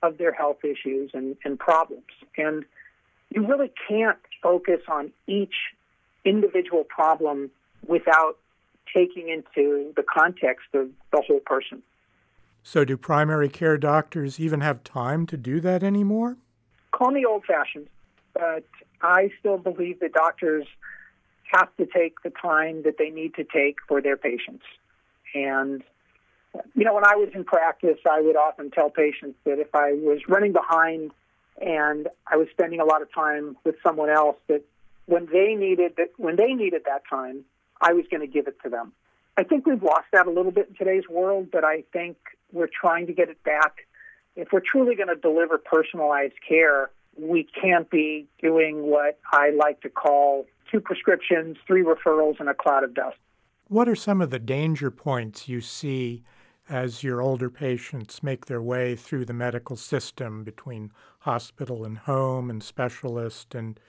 of 0.02 0.18
their 0.18 0.32
health 0.32 0.64
issues 0.64 1.12
and, 1.14 1.36
and 1.44 1.60
problems. 1.60 2.04
And 2.38 2.64
you 3.30 3.46
really 3.46 3.72
can't 3.90 4.20
focus 4.42 4.80
on 4.88 5.12
each 5.28 5.56
individual 6.24 6.86
problem 6.86 7.52
without 7.86 8.38
taking 8.94 9.30
into 9.30 9.94
the 9.96 10.04
context 10.04 10.68
of 10.74 10.90
the 11.12 11.22
whole 11.26 11.40
person. 11.40 11.82
So, 12.64 12.86
do 12.86 12.96
primary 12.96 13.50
care 13.50 13.78
doctors 13.78 14.40
even 14.40 14.62
have 14.62 14.84
time 14.84 15.26
to 15.28 15.38
do 15.38 15.60
that 15.62 15.84
anymore? 15.84 16.38
Call 16.92 17.12
me 17.12 17.26
old 17.26 17.44
fashioned, 17.46 17.88
but 18.34 18.66
I 19.02 19.32
still 19.40 19.58
believe 19.58 20.00
that 20.02 20.14
doctors 20.14 20.68
have 21.52 21.76
to 21.78 21.86
take 21.86 22.22
the 22.24 22.30
time 22.30 22.84
that 22.84 22.98
they 22.98 23.10
need 23.10 23.34
to 23.36 23.44
take 23.44 23.78
for 23.88 24.02
their 24.02 24.16
patients. 24.16 24.64
And, 25.34 25.84
you 26.76 26.86
know, 26.86 26.94
when 26.94 27.06
I 27.06 27.16
was 27.16 27.30
in 27.34 27.44
practice, 27.44 27.98
I 28.10 28.22
would 28.22 28.36
often 28.36 28.72
tell 28.72 28.90
patients 28.90 29.38
that 29.46 29.60
if 29.60 29.74
I 29.74 29.94
was 29.94 30.20
running 30.28 30.54
behind 30.54 31.12
and 31.62 32.08
I 32.28 32.38
was 32.38 32.48
spending 32.52 32.80
a 32.80 32.86
lot 32.86 33.02
of 33.02 33.14
time 33.14 33.58
with 33.64 33.76
someone 33.84 34.10
else, 34.10 34.38
that 34.48 34.64
when 35.06 35.28
they 35.32 35.56
needed 35.56 35.94
that, 35.98 36.10
when 36.18 36.36
they 36.36 36.54
needed 36.54 36.84
that 36.86 37.02
time, 37.10 37.44
I 37.82 37.94
was 37.94 38.06
going 38.10 38.22
to 38.22 38.28
give 38.28 38.48
it 38.48 38.58
to 38.64 38.70
them. 38.70 38.94
I 39.38 39.44
think 39.44 39.66
we've 39.66 39.82
lost 39.82 40.06
that 40.14 40.28
a 40.28 40.30
little 40.30 40.52
bit 40.52 40.70
in 40.70 40.76
today's 40.76 41.10
world, 41.10 41.50
but 41.52 41.64
I 41.64 41.84
think 41.92 42.18
we're 42.52 42.70
trying 42.70 43.08
to 43.08 43.14
get 43.14 43.30
it 43.30 43.42
back. 43.44 43.88
If 44.36 44.50
we're 44.52 44.62
truly 44.62 44.96
going 44.96 45.08
to 45.08 45.16
deliver 45.16 45.58
personalized 45.58 46.36
care, 46.48 46.92
we 47.18 47.48
can't 47.60 47.90
be 47.90 48.28
doing 48.42 48.84
what 48.84 49.20
I 49.32 49.50
like 49.50 49.82
to 49.82 49.90
call 49.90 50.46
two 50.70 50.80
prescriptions, 50.80 51.58
three 51.66 51.84
referrals, 51.84 52.40
and 52.40 52.50
a 52.50 52.54
cloud 52.54 52.84
of 52.84 52.94
dust. 52.94 53.18
What 53.68 53.90
are 53.90 53.96
some 53.96 54.22
of 54.22 54.30
the 54.30 54.40
danger 54.40 54.92
points 54.92 55.48
you 55.48 55.62
see 55.62 56.24
as 56.70 57.04
your 57.04 57.22
older 57.22 57.50
patients 57.50 58.22
make 58.22 58.46
their 58.46 58.62
way 58.62 58.96
through 58.96 59.26
the 59.26 59.34
medical 59.34 59.76
system 59.76 60.44
between 60.44 60.92
hospital 61.20 61.84
and 61.84 61.98
home 61.98 62.50
and 62.50 62.62
specialist 62.62 63.56
and 63.56 63.80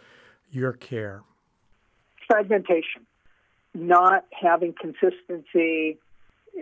your 0.51 0.73
care? 0.73 1.23
Fragmentation 2.29 3.07
not 3.75 4.25
having 4.31 4.75
consistency, 4.79 5.99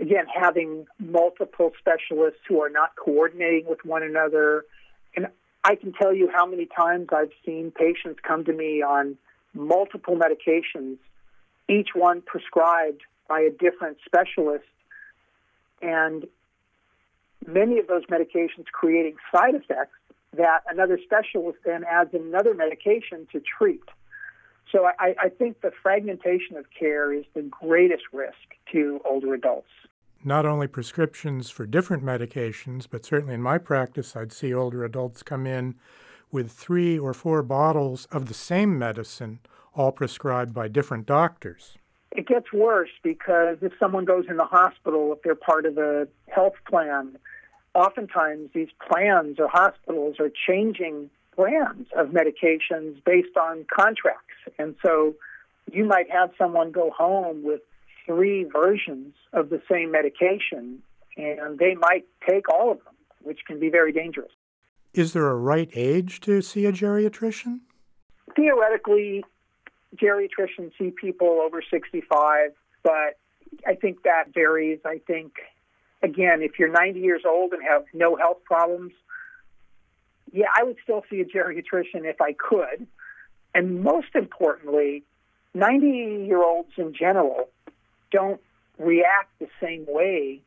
again, 0.01 0.27
having 0.33 0.87
multiple 0.99 1.73
specialists 1.79 2.41
who 2.49 2.61
are 2.63 2.71
not 2.71 2.91
coordinating 2.97 3.65
with 3.69 3.85
one 3.85 4.03
another. 4.03 4.65
And 5.17 5.29
I 5.65 5.75
can 5.75 5.93
tell 5.93 6.15
you 6.15 6.31
how 6.33 6.47
many 6.47 6.67
times 6.67 7.09
I've 7.13 7.33
seen 7.45 7.73
patients 7.73 8.21
come 8.27 8.45
to 8.45 8.53
me 8.53 8.83
on 8.83 9.17
multiple 9.55 10.17
medications, 10.17 10.99
each 11.69 11.89
one 11.95 12.23
prescribed 12.23 13.03
by 13.29 13.41
a 13.41 13.51
different 13.51 13.99
specialist. 14.05 14.65
And 15.83 16.27
many 17.47 17.79
of 17.79 17.87
those 17.87 18.05
medications 18.07 18.67
creating 18.73 19.17
side 19.35 19.55
effects 19.55 19.97
that 20.37 20.61
another 20.69 20.99
specialist 21.03 21.59
then 21.65 21.85
adds 21.85 22.15
another 22.15 22.55
medication 22.55 23.27
to 23.33 23.41
treat. 23.41 23.83
So 24.73 24.87
I, 24.99 25.15
I 25.21 25.29
think 25.29 25.61
the 25.61 25.73
fragmentation 25.83 26.57
of 26.57 26.67
care 26.79 27.13
is 27.13 27.25
the 27.35 27.43
greatest 27.43 28.05
risk 28.13 28.37
to 28.73 29.01
older 29.05 29.35
adults. 29.35 29.69
Not 30.23 30.47
only 30.47 30.67
prescriptions 30.67 31.51
for 31.51 31.67
different 31.67 32.05
medications, 32.05 32.87
but 32.89 33.05
certainly 33.05 33.35
in 33.35 33.43
my 33.43 33.59
practice, 33.59 34.15
I'd 34.15 34.33
see 34.33 34.53
older 34.53 34.85
adults 34.85 35.23
come 35.23 35.47
in 35.47 35.77
with 36.31 36.53
three 36.53 36.99
or 36.99 37.15
four 37.15 37.43
bottles 37.43 38.07
of 38.13 38.27
the 38.27 38.35
same 38.35 38.79
medicine, 38.79 39.41
all 39.75 39.93
prescribed 39.93 40.55
by 40.55 40.69
different 40.69 41.07
doctors. 41.07 41.79
It 42.13 42.27
gets 42.27 42.53
worse 42.53 42.91
because 43.03 43.59
if 43.63 43.73
someone 43.79 44.05
goes 44.05 44.27
in 44.29 44.37
the 44.37 44.45
hospital, 44.45 45.13
if 45.13 45.23
they're 45.23 45.35
part 45.35 45.65
of 45.65 45.79
a 45.79 46.07
health 46.29 46.55
plan, 46.69 47.17
oftentimes 47.75 48.51
these 48.53 48.69
plans 48.89 49.39
or 49.39 49.49
hospitals 49.49 50.17
are 50.19 50.31
changing 50.47 51.09
brands 51.41 51.89
of 51.97 52.09
medications 52.09 53.03
based 53.05 53.35
on 53.41 53.65
contracts. 53.75 54.35
And 54.59 54.75
so 54.85 55.15
you 55.73 55.87
might 55.87 56.11
have 56.11 56.31
someone 56.37 56.71
go 56.71 56.91
home 56.91 57.43
with 57.43 57.63
three 58.05 58.45
versions 58.45 59.15
of 59.33 59.49
the 59.49 59.63
same 59.71 59.91
medication, 59.91 60.83
and 61.17 61.59
they 61.59 61.75
might 61.75 62.05
take 62.29 62.49
all 62.53 62.73
of 62.73 62.85
them, 62.85 62.95
which 63.23 63.41
can 63.47 63.59
be 63.59 63.71
very 63.71 63.91
dangerous. 63.91 64.33
Is 64.93 65.15
there 65.15 65.29
a 65.29 65.37
right 65.37 65.71
age 65.75 66.21
to 66.21 66.43
see 66.43 66.67
a 66.67 66.73
geriatrician? 66.73 67.61
Theoretically, 68.37 69.25
geriatricians 69.97 70.73
see 70.79 70.91
people 70.91 71.41
over 71.43 71.63
65, 71.71 72.51
but 72.83 73.19
I 73.67 73.77
think 73.77 74.03
that 74.03 74.35
varies. 74.35 74.81
I 74.85 75.01
think, 75.07 75.33
again, 76.03 76.43
if 76.43 76.59
you're 76.59 76.69
90 76.71 77.01
years 77.01 77.23
old 77.27 77.55
and 77.55 77.63
have 77.67 77.85
no 77.95 78.17
health 78.17 78.45
problems, 78.45 78.93
yeah, 80.33 80.47
I 80.55 80.63
would 80.63 80.77
still 80.83 81.05
see 81.11 81.21
a 81.21 81.25
geriatrician 81.25 82.05
if 82.05 82.21
I 82.21 82.33
could. 82.33 82.87
And 83.55 83.83
most 83.83 84.15
importantly, 84.15 85.03
90 85.55 85.87
year 86.27 86.43
olds 86.43 86.71
in 86.77 86.95
general 86.95 87.49
don't 88.11 88.41
react 88.79 89.31
the 89.39 89.49
same 89.61 89.85
way 89.89 90.41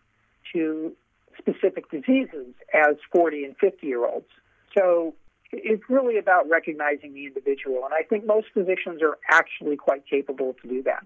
to 0.53 0.93
specific 1.37 1.89
diseases 1.89 2.53
as 2.73 2.95
40 3.11 3.45
and 3.45 3.57
50 3.57 3.87
year 3.87 4.05
olds. 4.05 4.27
So 4.77 5.13
it's 5.51 5.83
really 5.89 6.17
about 6.17 6.49
recognizing 6.49 7.13
the 7.13 7.25
individual. 7.25 7.83
And 7.85 7.93
I 7.93 8.03
think 8.03 8.25
most 8.25 8.47
physicians 8.53 9.01
are 9.01 9.17
actually 9.29 9.75
quite 9.75 10.05
capable 10.07 10.55
to 10.61 10.67
do 10.67 10.83
that. 10.83 11.05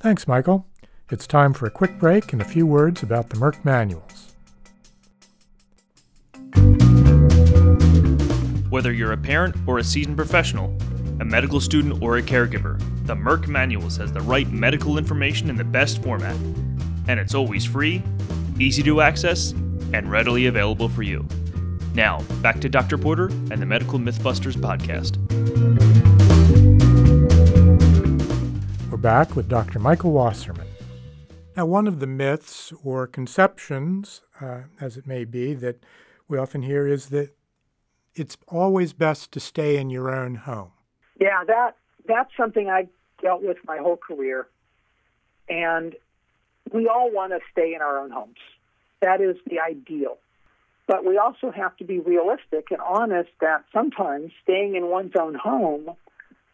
Thanks, 0.00 0.28
Michael. 0.28 0.66
It's 1.10 1.26
time 1.26 1.54
for 1.54 1.66
a 1.66 1.70
quick 1.70 1.98
break 1.98 2.32
and 2.32 2.42
a 2.42 2.44
few 2.44 2.66
words 2.66 3.02
about 3.02 3.30
the 3.30 3.36
Merck 3.36 3.64
manuals. 3.64 4.36
Whether 8.70 8.92
you're 8.92 9.12
a 9.12 9.16
parent 9.16 9.56
or 9.66 9.78
a 9.78 9.84
seasoned 9.84 10.18
professional, 10.18 10.76
a 11.20 11.24
medical 11.24 11.58
student 11.58 12.02
or 12.02 12.18
a 12.18 12.22
caregiver, 12.22 12.78
the 13.06 13.14
Merck 13.14 13.46
Manuals 13.48 13.96
has 13.96 14.12
the 14.12 14.20
right 14.20 14.46
medical 14.50 14.98
information 14.98 15.48
in 15.48 15.56
the 15.56 15.64
best 15.64 16.02
format. 16.02 16.36
And 17.08 17.18
it's 17.18 17.34
always 17.34 17.64
free, 17.64 18.02
easy 18.58 18.82
to 18.82 19.00
access, 19.00 19.52
and 19.94 20.10
readily 20.10 20.48
available 20.48 20.90
for 20.90 21.02
you. 21.02 21.26
Now, 21.94 22.20
back 22.42 22.60
to 22.60 22.68
Dr. 22.68 22.98
Porter 22.98 23.28
and 23.50 23.62
the 23.62 23.64
Medical 23.64 23.98
Mythbusters 23.98 24.56
podcast. 24.56 25.16
We're 28.90 28.98
back 28.98 29.34
with 29.34 29.48
Dr. 29.48 29.78
Michael 29.78 30.12
Wasserman. 30.12 30.68
Now, 31.56 31.64
one 31.64 31.86
of 31.86 32.00
the 32.00 32.06
myths 32.06 32.74
or 32.84 33.06
conceptions, 33.06 34.20
uh, 34.42 34.64
as 34.78 34.98
it 34.98 35.06
may 35.06 35.24
be, 35.24 35.54
that 35.54 35.82
we 36.28 36.36
often 36.36 36.60
hear 36.60 36.86
is 36.86 37.06
that 37.06 37.37
it's 38.18 38.36
always 38.46 38.92
best 38.92 39.32
to 39.32 39.40
stay 39.40 39.76
in 39.76 39.90
your 39.90 40.14
own 40.14 40.34
home. 40.34 40.72
Yeah, 41.20 41.44
that 41.46 41.76
that's 42.06 42.30
something 42.36 42.70
I've 42.70 42.88
dealt 43.22 43.42
with 43.42 43.58
my 43.66 43.78
whole 43.78 43.96
career, 43.96 44.46
and 45.48 45.94
we 46.72 46.86
all 46.88 47.10
want 47.10 47.32
to 47.32 47.40
stay 47.52 47.74
in 47.74 47.82
our 47.82 47.98
own 47.98 48.10
homes. 48.10 48.38
That 49.00 49.20
is 49.20 49.36
the 49.46 49.60
ideal. 49.60 50.18
But 50.86 51.04
we 51.04 51.18
also 51.18 51.50
have 51.50 51.76
to 51.76 51.84
be 51.84 51.98
realistic 51.98 52.70
and 52.70 52.80
honest 52.80 53.28
that 53.40 53.64
sometimes 53.74 54.32
staying 54.42 54.74
in 54.74 54.86
one's 54.86 55.12
own 55.20 55.34
home 55.34 55.90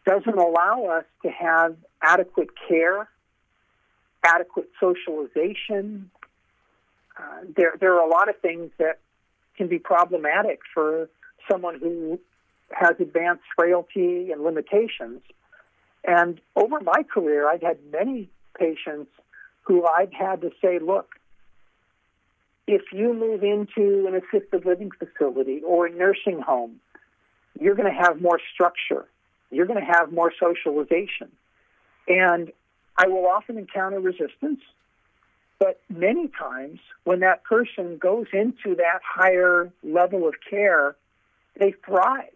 doesn't 0.05 0.37
allow 0.37 0.87
us 0.97 1.05
to 1.23 1.31
have 1.31 1.75
adequate 2.01 2.49
care, 2.67 3.07
adequate 4.23 4.69
socialization. 4.79 6.11
Uh, 7.17 7.45
there, 7.55 7.75
there 7.79 7.93
are 7.95 8.05
a 8.05 8.09
lot 8.09 8.27
of 8.27 8.37
things 8.41 8.71
that 8.77 8.99
can 9.55 9.67
be 9.67 9.79
problematic 9.79 10.59
for 10.73 11.09
someone 11.49 11.79
who 11.79 12.19
has 12.71 12.95
advanced 12.99 13.43
frailty 13.55 14.31
and 14.31 14.43
limitations. 14.43 15.21
And 16.03 16.39
over 16.55 16.79
my 16.81 17.03
career, 17.03 17.49
I've 17.49 17.61
had 17.61 17.77
many 17.91 18.29
patients 18.57 19.11
who 19.61 19.85
I've 19.85 20.13
had 20.13 20.41
to 20.41 20.51
say, 20.61 20.79
look, 20.79 21.15
if 22.67 22.81
you 22.91 23.13
move 23.13 23.43
into 23.43 24.07
an 24.07 24.15
assisted 24.15 24.65
living 24.65 24.91
facility 24.91 25.61
or 25.65 25.87
a 25.87 25.91
nursing 25.91 26.41
home, 26.41 26.79
you're 27.59 27.75
going 27.75 27.91
to 27.91 28.01
have 28.01 28.21
more 28.21 28.39
structure. 28.53 29.05
You're 29.51 29.67
going 29.67 29.79
to 29.79 29.85
have 29.85 30.11
more 30.11 30.31
socialization. 30.39 31.31
And 32.07 32.51
I 32.97 33.07
will 33.07 33.27
often 33.27 33.57
encounter 33.57 33.99
resistance, 33.99 34.61
but 35.59 35.79
many 35.89 36.29
times 36.39 36.79
when 37.03 37.19
that 37.21 37.43
person 37.43 37.97
goes 37.97 38.27
into 38.33 38.75
that 38.75 38.99
higher 39.03 39.71
level 39.83 40.27
of 40.27 40.35
care, 40.49 40.95
they 41.59 41.73
thrive. 41.85 42.29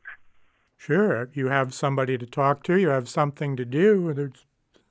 Sure, 0.77 1.29
you 1.33 1.47
have 1.47 1.73
somebody 1.73 2.17
to 2.17 2.25
talk 2.25 2.63
to, 2.63 2.79
you 2.79 2.89
have 2.89 3.09
something 3.09 3.55
to 3.57 3.65
do. 3.65 4.13
There's 4.13 4.45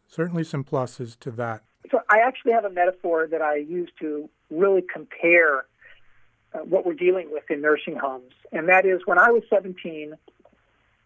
certainly 0.07 0.45
some 0.45 0.65
pluses 0.65 1.19
to 1.21 1.31
that. 1.33 1.63
So 1.91 2.01
I 2.11 2.19
actually 2.19 2.53
have 2.53 2.65
a 2.65 2.71
metaphor 2.71 3.27
that 3.31 3.41
I 3.41 3.57
use 3.57 3.89
to 4.01 4.29
really 4.51 4.83
compare 4.83 5.65
uh, 6.53 6.59
what 6.59 6.85
we're 6.85 6.95
dealing 6.95 7.31
with 7.31 7.45
in 7.51 7.63
nursing 7.63 7.97
homes. 7.97 8.33
And 8.53 8.69
that 8.69 8.85
is 8.85 9.01
when 9.07 9.19
I 9.19 9.31
was 9.31 9.43
17, 9.49 10.13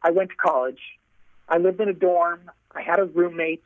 I 0.03 0.11
went 0.11 0.31
to 0.31 0.37
college. 0.37 0.81
I 1.49 1.59
lived 1.59 1.81
in 1.81 1.89
a 1.89 1.93
dorm. 1.93 2.51
I 2.75 2.83
had 2.83 2.99
a 2.99 3.05
roommate. 3.05 3.63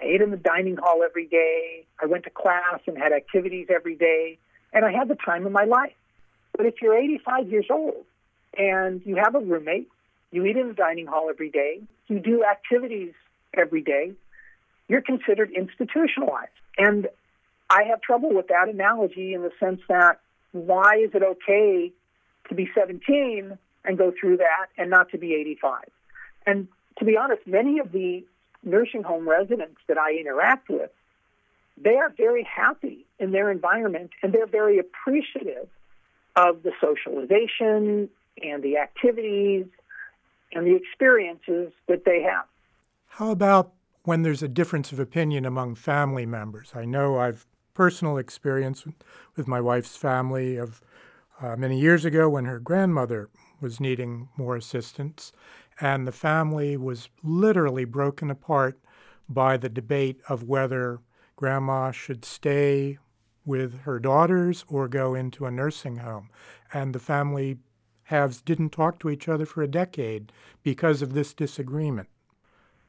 I 0.00 0.04
ate 0.04 0.22
in 0.22 0.30
the 0.30 0.36
dining 0.36 0.76
hall 0.76 1.02
every 1.04 1.26
day. 1.26 1.84
I 2.02 2.06
went 2.06 2.24
to 2.24 2.30
class 2.30 2.80
and 2.86 2.96
had 2.96 3.12
activities 3.12 3.66
every 3.68 3.96
day. 3.96 4.38
And 4.72 4.84
I 4.84 4.92
had 4.92 5.08
the 5.08 5.16
time 5.16 5.44
of 5.44 5.52
my 5.52 5.64
life. 5.64 5.94
But 6.56 6.64
if 6.64 6.76
you're 6.80 6.96
85 6.96 7.48
years 7.50 7.66
old 7.70 8.04
and 8.56 9.02
you 9.04 9.16
have 9.16 9.34
a 9.34 9.40
roommate, 9.40 9.88
you 10.30 10.44
eat 10.44 10.56
in 10.56 10.68
the 10.68 10.74
dining 10.74 11.06
hall 11.06 11.28
every 11.30 11.50
day, 11.50 11.80
you 12.08 12.18
do 12.18 12.44
activities 12.44 13.12
every 13.54 13.82
day, 13.82 14.12
you're 14.88 15.02
considered 15.02 15.50
institutionalized. 15.52 16.50
And 16.78 17.08
I 17.68 17.84
have 17.84 18.00
trouble 18.00 18.34
with 18.34 18.48
that 18.48 18.68
analogy 18.68 19.34
in 19.34 19.42
the 19.42 19.50
sense 19.58 19.80
that 19.88 20.20
why 20.52 20.96
is 21.04 21.10
it 21.14 21.22
okay 21.22 21.92
to 22.48 22.54
be 22.54 22.70
17 22.74 23.58
and 23.84 23.98
go 23.98 24.12
through 24.18 24.38
that 24.38 24.66
and 24.78 24.90
not 24.90 25.10
to 25.10 25.18
be 25.18 25.34
85? 25.34 25.84
And 26.46 26.68
to 26.98 27.04
be 27.04 27.16
honest, 27.16 27.46
many 27.46 27.78
of 27.78 27.92
the 27.92 28.24
nursing 28.62 29.02
home 29.02 29.28
residents 29.28 29.78
that 29.88 29.98
I 29.98 30.12
interact 30.12 30.68
with, 30.68 30.90
they 31.76 31.96
are 31.96 32.10
very 32.16 32.44
happy 32.44 33.04
in 33.18 33.32
their 33.32 33.50
environment 33.50 34.10
and 34.22 34.32
they're 34.32 34.46
very 34.46 34.78
appreciative 34.78 35.68
of 36.34 36.62
the 36.62 36.72
socialization 36.80 38.08
and 38.42 38.62
the 38.62 38.76
activities 38.76 39.66
and 40.52 40.66
the 40.66 40.74
experiences 40.74 41.72
that 41.88 42.04
they 42.04 42.22
have. 42.22 42.44
How 43.08 43.30
about 43.30 43.72
when 44.04 44.22
there's 44.22 44.42
a 44.42 44.48
difference 44.48 44.92
of 44.92 45.00
opinion 45.00 45.44
among 45.44 45.74
family 45.74 46.26
members? 46.26 46.72
I 46.74 46.84
know 46.84 47.18
I've 47.18 47.46
personal 47.76 48.16
experience 48.16 48.86
with 49.36 49.46
my 49.46 49.60
wife's 49.60 49.96
family 49.96 50.56
of 50.56 50.80
uh, 51.42 51.54
many 51.56 51.78
years 51.78 52.06
ago 52.06 52.26
when 52.26 52.46
her 52.46 52.58
grandmother 52.58 53.28
was 53.60 53.78
needing 53.78 54.30
more 54.38 54.56
assistance, 54.56 55.30
and 55.78 56.06
the 56.06 56.12
family 56.12 56.76
was 56.76 57.10
literally 57.22 57.84
broken 57.84 58.30
apart 58.30 58.78
by 59.28 59.58
the 59.58 59.68
debate 59.68 60.18
of 60.28 60.44
whether 60.44 61.00
grandma 61.36 61.90
should 61.90 62.24
stay 62.24 62.96
with 63.44 63.80
her 63.80 63.98
daughters 63.98 64.64
or 64.68 64.88
go 64.88 65.14
into 65.14 65.44
a 65.44 65.50
nursing 65.50 65.96
home. 65.96 66.30
And 66.72 66.94
the 66.94 66.98
family 66.98 67.58
halves 68.06 68.40
didn't 68.40 68.70
talk 68.70 68.98
to 69.00 69.10
each 69.10 69.28
other 69.28 69.46
for 69.46 69.62
a 69.62 69.68
decade 69.68 70.32
because 70.62 71.02
of 71.02 71.12
this 71.12 71.34
disagreement. 71.34 72.08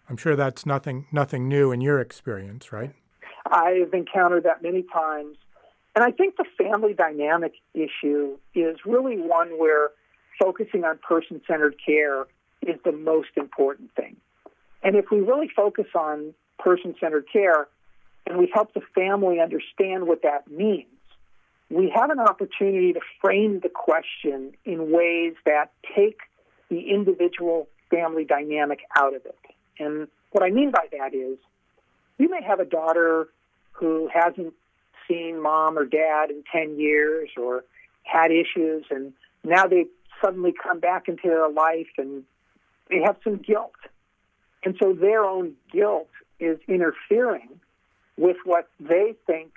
I'm 0.09 0.17
sure 0.17 0.35
that's 0.35 0.65
nothing 0.65 1.07
nothing 1.11 1.47
new 1.47 1.71
in 1.71 1.81
your 1.81 1.99
experience, 1.99 2.71
right? 2.71 2.93
I've 3.51 3.93
encountered 3.93 4.43
that 4.43 4.61
many 4.61 4.83
times. 4.83 5.37
And 5.95 6.03
I 6.03 6.11
think 6.11 6.37
the 6.37 6.45
family 6.57 6.93
dynamic 6.93 7.53
issue 7.73 8.37
is 8.53 8.77
really 8.85 9.17
one 9.17 9.57
where 9.57 9.89
focusing 10.39 10.83
on 10.83 10.99
person 10.99 11.41
centered 11.47 11.75
care 11.83 12.27
is 12.61 12.79
the 12.85 12.91
most 12.91 13.29
important 13.35 13.93
thing. 13.95 14.15
And 14.83 14.95
if 14.95 15.05
we 15.11 15.19
really 15.19 15.49
focus 15.53 15.87
on 15.95 16.33
person 16.59 16.93
centered 16.99 17.25
care 17.31 17.67
and 18.27 18.37
we 18.37 18.51
help 18.53 18.73
the 18.73 18.81
family 18.93 19.39
understand 19.39 20.07
what 20.07 20.21
that 20.21 20.49
means, 20.49 20.87
we 21.69 21.91
have 21.93 22.09
an 22.09 22.19
opportunity 22.19 22.93
to 22.93 22.99
frame 23.21 23.59
the 23.61 23.69
question 23.69 24.53
in 24.65 24.91
ways 24.91 25.33
that 25.45 25.71
take 25.95 26.19
the 26.69 26.89
individual 26.89 27.67
family 27.89 28.25
dynamic 28.25 28.79
out 28.95 29.15
of 29.15 29.25
it. 29.25 29.37
And 29.79 30.07
what 30.31 30.43
I 30.43 30.49
mean 30.49 30.71
by 30.71 30.87
that 30.97 31.13
is 31.13 31.37
you 32.17 32.29
may 32.29 32.41
have 32.45 32.59
a 32.59 32.65
daughter 32.65 33.27
who 33.71 34.09
hasn't 34.13 34.53
seen 35.07 35.41
mom 35.41 35.77
or 35.77 35.85
dad 35.85 36.29
in 36.29 36.43
10 36.51 36.79
years 36.79 37.29
or 37.37 37.63
had 38.03 38.31
issues 38.31 38.85
and 38.89 39.13
now 39.43 39.65
they 39.65 39.85
suddenly 40.23 40.53
come 40.61 40.79
back 40.79 41.07
into 41.07 41.23
their 41.27 41.49
life 41.49 41.87
and 41.97 42.23
they 42.89 43.01
have 43.05 43.17
some 43.23 43.37
guilt. 43.37 43.75
And 44.63 44.75
so 44.81 44.93
their 44.93 45.23
own 45.23 45.53
guilt 45.71 46.09
is 46.39 46.57
interfering 46.67 47.59
with 48.17 48.37
what 48.43 48.67
they 48.79 49.13
think 49.25 49.56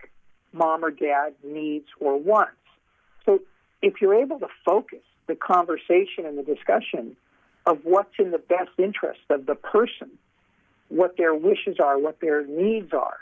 mom 0.53 0.85
or 0.85 0.91
dad 0.91 1.35
needs 1.45 1.87
or 2.01 2.19
wants. 2.19 2.53
So 3.27 3.41
if 3.83 3.95
you're 4.01 4.15
able 4.15 4.39
to 4.41 4.49
focus 4.65 5.01
the 5.27 5.35
conversation 5.35 6.27
and 6.27 6.37
the 6.37 6.43
discussion 6.43 7.17
of 7.67 7.79
what's 7.85 8.15
in 8.19 8.31
the 8.31 8.39
best 8.39 8.71
interest 8.79 9.21
of 9.31 9.47
the 9.47 9.55
person, 9.55 10.11
what 10.89 11.17
their 11.17 11.35
wishes 11.35 11.77
are, 11.83 11.99
what 11.99 12.21
their 12.21 12.45
needs 12.47 12.93
are, 12.93 13.19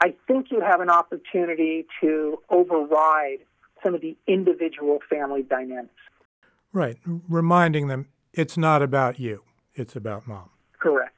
I 0.00 0.14
think 0.26 0.50
you 0.50 0.60
have 0.60 0.80
an 0.80 0.90
opportunity 0.90 1.86
to 2.00 2.38
override 2.50 3.38
some 3.82 3.94
of 3.94 4.00
the 4.00 4.16
individual 4.26 4.98
family 5.08 5.42
dynamics. 5.42 5.90
Right. 6.72 6.96
Reminding 7.28 7.88
them 7.88 8.08
it's 8.32 8.56
not 8.56 8.82
about 8.82 9.20
you, 9.20 9.44
it's 9.74 9.94
about 9.94 10.26
mom. 10.26 10.50
Correct. 10.78 11.14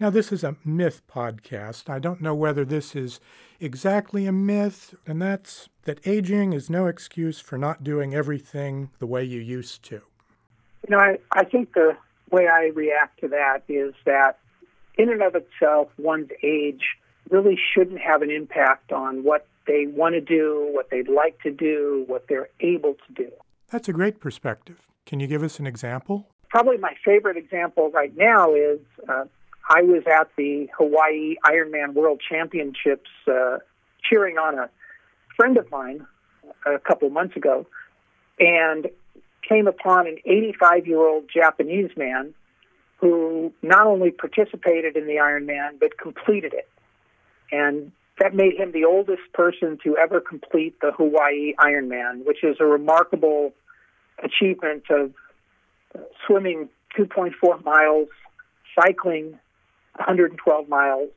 Now, 0.00 0.08
this 0.08 0.32
is 0.32 0.42
a 0.42 0.56
myth 0.64 1.02
podcast. 1.12 1.90
I 1.90 1.98
don't 1.98 2.22
know 2.22 2.34
whether 2.34 2.64
this 2.64 2.96
is 2.96 3.20
exactly 3.60 4.24
a 4.24 4.32
myth, 4.32 4.94
and 5.06 5.20
that's 5.20 5.68
that 5.82 6.00
aging 6.06 6.54
is 6.54 6.70
no 6.70 6.86
excuse 6.86 7.38
for 7.38 7.58
not 7.58 7.84
doing 7.84 8.14
everything 8.14 8.88
the 8.98 9.06
way 9.06 9.22
you 9.24 9.40
used 9.40 9.82
to. 9.84 9.96
You 9.96 10.96
know, 10.96 10.98
I, 10.98 11.18
I 11.32 11.44
think 11.44 11.74
the 11.74 11.98
way 12.30 12.48
I 12.48 12.70
react 12.74 13.20
to 13.20 13.28
that 13.28 13.64
is 13.68 13.92
that 14.06 14.38
in 14.96 15.10
and 15.10 15.20
of 15.20 15.34
itself, 15.34 15.88
one's 15.98 16.30
age 16.42 16.96
really 17.28 17.58
shouldn't 17.74 18.00
have 18.00 18.22
an 18.22 18.30
impact 18.30 18.92
on 18.92 19.22
what 19.22 19.46
they 19.66 19.84
want 19.86 20.14
to 20.14 20.22
do, 20.22 20.66
what 20.72 20.88
they'd 20.88 21.10
like 21.10 21.38
to 21.42 21.50
do, 21.50 22.04
what 22.06 22.26
they're 22.26 22.48
able 22.60 22.94
to 23.06 23.12
do. 23.12 23.30
That's 23.70 23.90
a 23.90 23.92
great 23.92 24.18
perspective. 24.18 24.78
Can 25.04 25.20
you 25.20 25.26
give 25.26 25.42
us 25.42 25.58
an 25.58 25.66
example? 25.66 26.26
Probably 26.48 26.78
my 26.78 26.94
favorite 27.04 27.36
example 27.36 27.90
right 27.90 28.16
now 28.16 28.54
is 28.54 28.80
uh, 29.06 29.24
I 29.70 29.82
was 29.82 30.02
at 30.04 30.28
the 30.36 30.68
Hawaii 30.76 31.36
Ironman 31.46 31.94
World 31.94 32.20
Championships 32.28 33.08
uh, 33.30 33.58
cheering 34.02 34.36
on 34.36 34.58
a 34.58 34.68
friend 35.36 35.56
of 35.56 35.70
mine 35.70 36.04
a 36.66 36.80
couple 36.80 37.08
months 37.10 37.36
ago 37.36 37.66
and 38.40 38.88
came 39.48 39.68
upon 39.68 40.08
an 40.08 40.18
85 40.24 40.88
year 40.88 40.98
old 40.98 41.30
Japanese 41.32 41.90
man 41.96 42.34
who 42.96 43.52
not 43.62 43.86
only 43.86 44.10
participated 44.10 44.96
in 44.96 45.06
the 45.06 45.14
Ironman 45.14 45.78
but 45.78 45.96
completed 45.96 46.52
it. 46.52 46.68
And 47.52 47.92
that 48.18 48.34
made 48.34 48.54
him 48.54 48.72
the 48.72 48.84
oldest 48.84 49.22
person 49.32 49.78
to 49.84 49.96
ever 49.96 50.20
complete 50.20 50.80
the 50.80 50.90
Hawaii 50.90 51.54
Ironman, 51.60 52.26
which 52.26 52.42
is 52.42 52.56
a 52.58 52.64
remarkable 52.64 53.52
achievement 54.20 54.84
of 54.90 55.12
swimming 56.26 56.68
2.4 56.98 57.64
miles, 57.64 58.08
cycling 58.74 59.38
112 59.96 60.68
miles, 60.68 61.10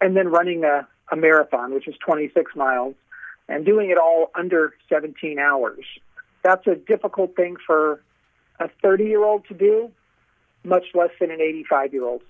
and 0.00 0.16
then 0.16 0.28
running 0.28 0.64
a, 0.64 0.86
a 1.10 1.16
marathon, 1.16 1.74
which 1.74 1.88
is 1.88 1.94
26 2.04 2.54
miles, 2.56 2.94
and 3.48 3.64
doing 3.64 3.90
it 3.90 3.98
all 3.98 4.30
under 4.34 4.74
17 4.88 5.38
hours. 5.38 5.84
That's 6.42 6.66
a 6.66 6.74
difficult 6.74 7.36
thing 7.36 7.56
for 7.66 8.02
a 8.58 8.68
30 8.82 9.04
year 9.04 9.24
old 9.24 9.46
to 9.48 9.54
do, 9.54 9.90
much 10.64 10.86
less 10.94 11.10
than 11.20 11.30
an 11.30 11.40
85 11.40 11.92
year 11.92 12.04
old. 12.04 12.22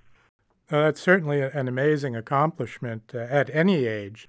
Well, 0.70 0.82
that's 0.82 1.00
certainly 1.00 1.42
an 1.42 1.68
amazing 1.68 2.16
accomplishment 2.16 3.12
uh, 3.14 3.18
at 3.18 3.50
any 3.54 3.86
age. 3.86 4.28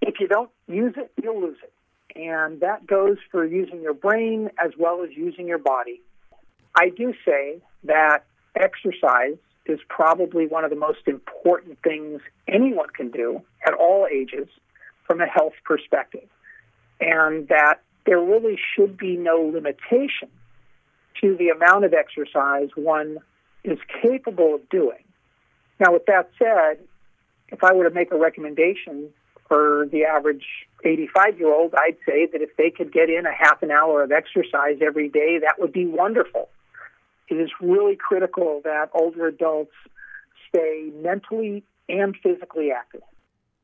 If 0.00 0.14
you 0.20 0.28
don't 0.28 0.50
use 0.68 0.94
it, 0.96 1.12
you'll 1.22 1.40
lose 1.40 1.58
it. 1.62 1.72
And 2.16 2.60
that 2.60 2.86
goes 2.86 3.16
for 3.30 3.44
using 3.44 3.82
your 3.82 3.94
brain 3.94 4.50
as 4.62 4.72
well 4.78 5.02
as 5.02 5.10
using 5.16 5.46
your 5.46 5.58
body. 5.58 6.00
I 6.76 6.90
do 6.90 7.12
say 7.24 7.58
that 7.84 8.24
exercise 8.54 9.36
is 9.70 9.80
probably 9.88 10.46
one 10.46 10.64
of 10.64 10.70
the 10.70 10.76
most 10.76 11.06
important 11.06 11.78
things 11.82 12.20
anyone 12.48 12.88
can 12.94 13.10
do 13.10 13.40
at 13.66 13.74
all 13.74 14.06
ages 14.12 14.48
from 15.06 15.20
a 15.20 15.26
health 15.26 15.54
perspective. 15.64 16.28
And 17.00 17.48
that 17.48 17.80
there 18.06 18.20
really 18.20 18.58
should 18.74 18.96
be 18.96 19.16
no 19.16 19.50
limitation 19.52 20.28
to 21.22 21.36
the 21.36 21.48
amount 21.48 21.84
of 21.84 21.94
exercise 21.94 22.68
one 22.74 23.18
is 23.64 23.78
capable 24.02 24.54
of 24.54 24.68
doing 24.68 25.04
now, 25.80 25.94
with 25.94 26.04
that 26.06 26.30
said, 26.38 26.86
if 27.48 27.64
I 27.64 27.72
were 27.72 27.88
to 27.88 27.94
make 27.94 28.12
a 28.12 28.18
recommendation 28.18 29.08
for 29.48 29.88
the 29.90 30.04
average 30.04 30.44
85 30.84 31.38
year 31.38 31.52
old, 31.52 31.74
I'd 31.74 31.96
say 32.06 32.26
that 32.30 32.42
if 32.42 32.54
they 32.56 32.70
could 32.70 32.92
get 32.92 33.08
in 33.08 33.24
a 33.26 33.32
half 33.32 33.62
an 33.62 33.70
hour 33.70 34.02
of 34.02 34.12
exercise 34.12 34.78
every 34.82 35.08
day, 35.08 35.38
that 35.40 35.58
would 35.58 35.72
be 35.72 35.86
wonderful. 35.86 36.48
It 37.30 37.36
is 37.36 37.50
really 37.60 37.96
critical 37.96 38.60
that 38.64 38.90
older 38.92 39.28
adults 39.28 39.72
stay 40.48 40.90
mentally 40.94 41.62
and 41.88 42.16
physically 42.22 42.70
active. 42.72 43.02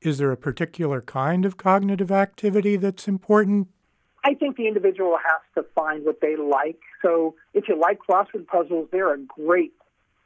Is 0.01 0.19
there 0.19 0.31
a 0.31 0.37
particular 0.37 1.01
kind 1.01 1.45
of 1.45 1.57
cognitive 1.57 2.13
activity 2.13 2.77
that's 2.77 3.09
important? 3.09 3.69
I 4.25 4.35
think 4.35 4.57
the 4.57 4.69
individual 4.69 5.17
has 5.17 5.41
to 5.55 5.69
find 5.75 6.05
what 6.05 6.21
they 6.21 6.37
like. 6.37 6.79
So 7.03 7.35
if 7.55 7.69
you 7.69 7.79
like 7.79 7.99
crossword 8.09 8.47
puzzles, 8.47 8.89
they're 8.93 9.15
a 9.15 9.19
great 9.19 9.73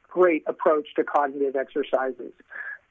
great 0.08 0.42
approach 0.46 0.88
to 0.96 1.04
cognitive 1.04 1.54
exercises. 1.54 2.32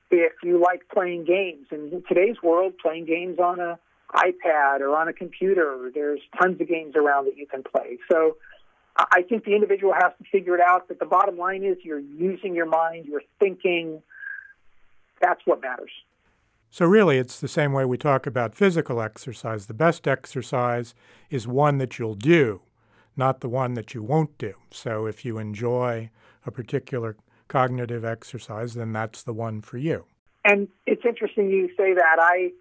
If 0.09 0.33
you 0.41 0.59
like 0.59 0.88
playing 0.91 1.25
games, 1.25 1.67
in 1.71 2.01
today's 2.07 2.38
world, 2.41 2.73
playing 2.81 3.05
games 3.05 3.39
on 3.39 3.59
a 3.59 3.77
iPad 4.15 4.79
or 4.79 4.95
on 4.95 5.07
a 5.07 5.13
computer, 5.13 5.91
there's 5.93 6.21
tons 6.41 6.59
of 6.59 6.67
games 6.67 6.95
around 6.95 7.25
that 7.25 7.38
you 7.38 7.45
can 7.45 7.62
play. 7.62 7.99
So 8.12 8.38
I 9.12 9.21
think 9.21 9.45
the 9.45 9.55
individual 9.55 9.93
has 9.93 10.12
to 10.17 10.29
figure 10.31 10.55
it 10.55 10.62
out. 10.62 10.88
But 10.88 10.99
the 10.99 11.05
bottom 11.05 11.38
line 11.38 11.63
is 11.63 11.77
you're 11.83 11.99
using 11.99 12.55
your 12.55 12.65
mind, 12.65 13.05
you're 13.05 13.23
thinking. 13.39 14.01
That's 15.21 15.41
what 15.45 15.62
matters. 15.62 15.91
So, 16.71 16.85
really, 16.85 17.17
it's 17.17 17.39
the 17.39 17.47
same 17.47 17.73
way 17.73 17.83
we 17.83 17.97
talk 17.97 18.27
about 18.27 18.53
physical 18.53 19.01
exercise. 19.01 19.65
The 19.65 19.73
best 19.73 20.07
exercise 20.07 20.93
is 21.29 21.47
one 21.47 21.79
that 21.79 21.97
you'll 21.97 22.13
do, 22.13 22.62
not 23.17 23.41
the 23.41 23.49
one 23.49 23.73
that 23.73 23.95
you 23.95 24.03
won't 24.03 24.38
do. 24.38 24.53
So, 24.71 25.07
if 25.07 25.25
you 25.25 25.39
enjoy 25.39 26.12
a 26.45 26.51
particular 26.51 27.15
cognitive 27.47 28.05
exercise, 28.05 28.75
then 28.75 28.93
that's 28.93 29.23
the 29.23 29.33
one 29.33 29.62
for 29.62 29.77
you. 29.77 30.05
And 30.45 30.67
it's 30.85 31.03
interesting 31.05 31.49
you 31.49 31.69
say 31.75 31.93
that. 31.95 32.17
I, 32.19 32.51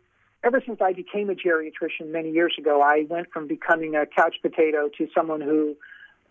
ever 0.43 0.63
since 0.67 0.81
I 0.81 0.95
became 0.95 1.29
a 1.29 1.35
geriatrician 1.35 2.11
many 2.11 2.31
years 2.31 2.55
ago, 2.59 2.81
I 2.81 3.07
went 3.09 3.31
from 3.31 3.47
becoming 3.47 3.95
a 3.95 4.07
couch 4.07 4.37
potato 4.41 4.89
to 4.97 5.07
someone 5.15 5.43
who 5.43 5.77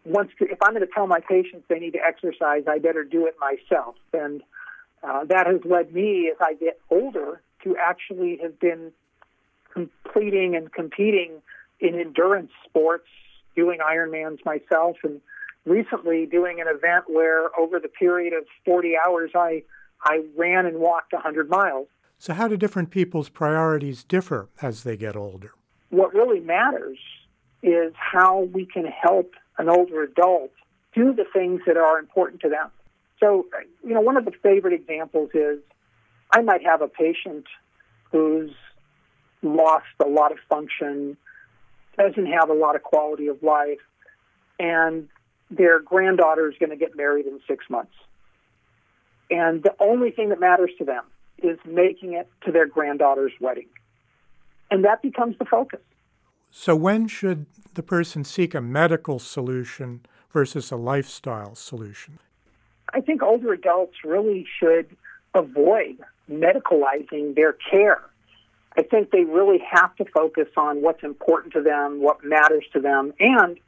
wants 0.07 0.33
to. 0.39 0.45
If 0.45 0.57
I'm 0.63 0.73
going 0.73 0.85
to 0.85 0.93
tell 0.93 1.07
my 1.07 1.19
patients 1.19 1.65
they 1.67 1.79
need 1.79 1.93
to 1.93 1.99
exercise, 2.05 2.63
I 2.67 2.79
better 2.79 3.03
do 3.03 3.27
it 3.27 3.35
myself. 3.39 3.95
And 4.13 4.41
uh, 5.03 5.25
that 5.25 5.47
has 5.47 5.61
led 5.65 5.93
me, 5.93 6.31
as 6.31 6.37
I 6.41 6.53
get 6.53 6.79
older, 6.89 7.41
to 7.63 7.75
actually 7.77 8.39
have 8.41 8.59
been 8.59 8.91
completing 9.73 10.55
and 10.55 10.71
competing 10.71 11.41
in 11.79 11.99
endurance 11.99 12.51
sports, 12.65 13.07
doing 13.55 13.79
Ironmans 13.79 14.43
myself, 14.45 14.97
and 15.03 15.21
recently 15.65 16.25
doing 16.25 16.59
an 16.61 16.67
event 16.67 17.05
where 17.07 17.57
over 17.59 17.79
the 17.79 17.89
period 17.89 18.33
of 18.33 18.45
40 18.65 18.93
hours 19.05 19.31
I 19.35 19.63
I 20.03 20.23
ran 20.35 20.65
and 20.65 20.77
walked 20.77 21.13
100 21.13 21.49
miles. 21.49 21.87
So 22.19 22.33
how 22.33 22.47
do 22.47 22.55
different 22.55 22.91
people's 22.91 23.29
priorities 23.29 24.03
differ 24.03 24.49
as 24.61 24.83
they 24.83 24.95
get 24.95 25.15
older? 25.15 25.51
What 25.89 26.13
really 26.13 26.39
matters 26.39 26.99
is 27.63 27.93
how 27.95 28.41
we 28.41 28.65
can 28.65 28.85
help 28.85 29.33
an 29.57 29.69
older 29.69 30.03
adult 30.03 30.51
do 30.93 31.13
the 31.13 31.25
things 31.31 31.61
that 31.67 31.77
are 31.77 31.99
important 31.99 32.41
to 32.41 32.49
them. 32.49 32.69
So, 33.19 33.47
you 33.83 33.93
know, 33.93 34.01
one 34.01 34.17
of 34.17 34.25
the 34.25 34.31
favorite 34.43 34.73
examples 34.73 35.31
is 35.33 35.59
I 36.31 36.41
might 36.41 36.63
have 36.63 36.81
a 36.81 36.87
patient 36.87 37.45
who's 38.11 38.51
lost 39.41 39.85
a 40.03 40.07
lot 40.07 40.31
of 40.31 40.37
function, 40.49 41.17
doesn't 41.97 42.27
have 42.27 42.49
a 42.49 42.53
lot 42.53 42.75
of 42.75 42.83
quality 42.83 43.27
of 43.27 43.41
life, 43.41 43.79
and 44.59 45.07
their 45.49 45.79
granddaughter 45.79 46.49
is 46.49 46.55
going 46.59 46.69
to 46.69 46.75
get 46.75 46.95
married 46.95 47.25
in 47.25 47.39
six 47.47 47.65
months. 47.69 47.93
And 49.29 49.63
the 49.63 49.73
only 49.79 50.11
thing 50.11 50.29
that 50.29 50.39
matters 50.39 50.71
to 50.77 50.85
them 50.85 51.03
is 51.37 51.57
making 51.65 52.13
it 52.13 52.29
to 52.45 52.51
their 52.51 52.65
granddaughter's 52.65 53.33
wedding. 53.39 53.67
And 54.71 54.85
that 54.85 55.01
becomes 55.01 55.37
the 55.37 55.45
focus. 55.45 55.79
So, 56.59 56.75
when 56.75 57.07
should 57.07 57.45
the 57.75 57.83
person 57.83 58.23
seek 58.23 58.55
a 58.55 58.61
medical 58.61 59.19
solution 59.19 60.01
versus 60.33 60.71
a 60.71 60.75
lifestyle 60.75 61.53
solution? 61.53 62.17
I 62.91 62.99
think 62.99 63.21
older 63.21 63.53
adults 63.53 63.97
really 64.03 64.43
should 64.59 64.97
avoid 65.35 65.99
medicalizing 66.27 67.35
their 67.35 67.53
care. 67.53 68.01
I 68.75 68.81
think 68.81 69.11
they 69.11 69.23
really 69.23 69.59
have 69.71 69.95
to 69.97 70.05
focus 70.05 70.47
on 70.57 70.81
what's 70.81 71.03
important 71.03 71.53
to 71.53 71.61
them, 71.61 72.01
what 72.01 72.23
matters 72.23 72.65
to 72.73 72.79
them, 72.79 73.13
and 73.19 73.59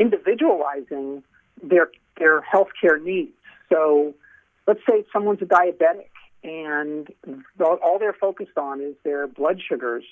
individualizing 0.00 1.22
their 1.62 1.90
their 2.18 2.40
healthcare 2.40 3.00
needs. 3.00 3.36
So, 3.72 4.14
let's 4.66 4.80
say 4.90 5.04
someone's 5.12 5.42
a 5.42 5.46
diabetic 5.46 6.10
and 6.42 7.08
all 7.60 7.98
they're 8.00 8.12
focused 8.20 8.58
on 8.58 8.80
is 8.80 8.96
their 9.04 9.28
blood 9.28 9.60
sugars, 9.66 10.04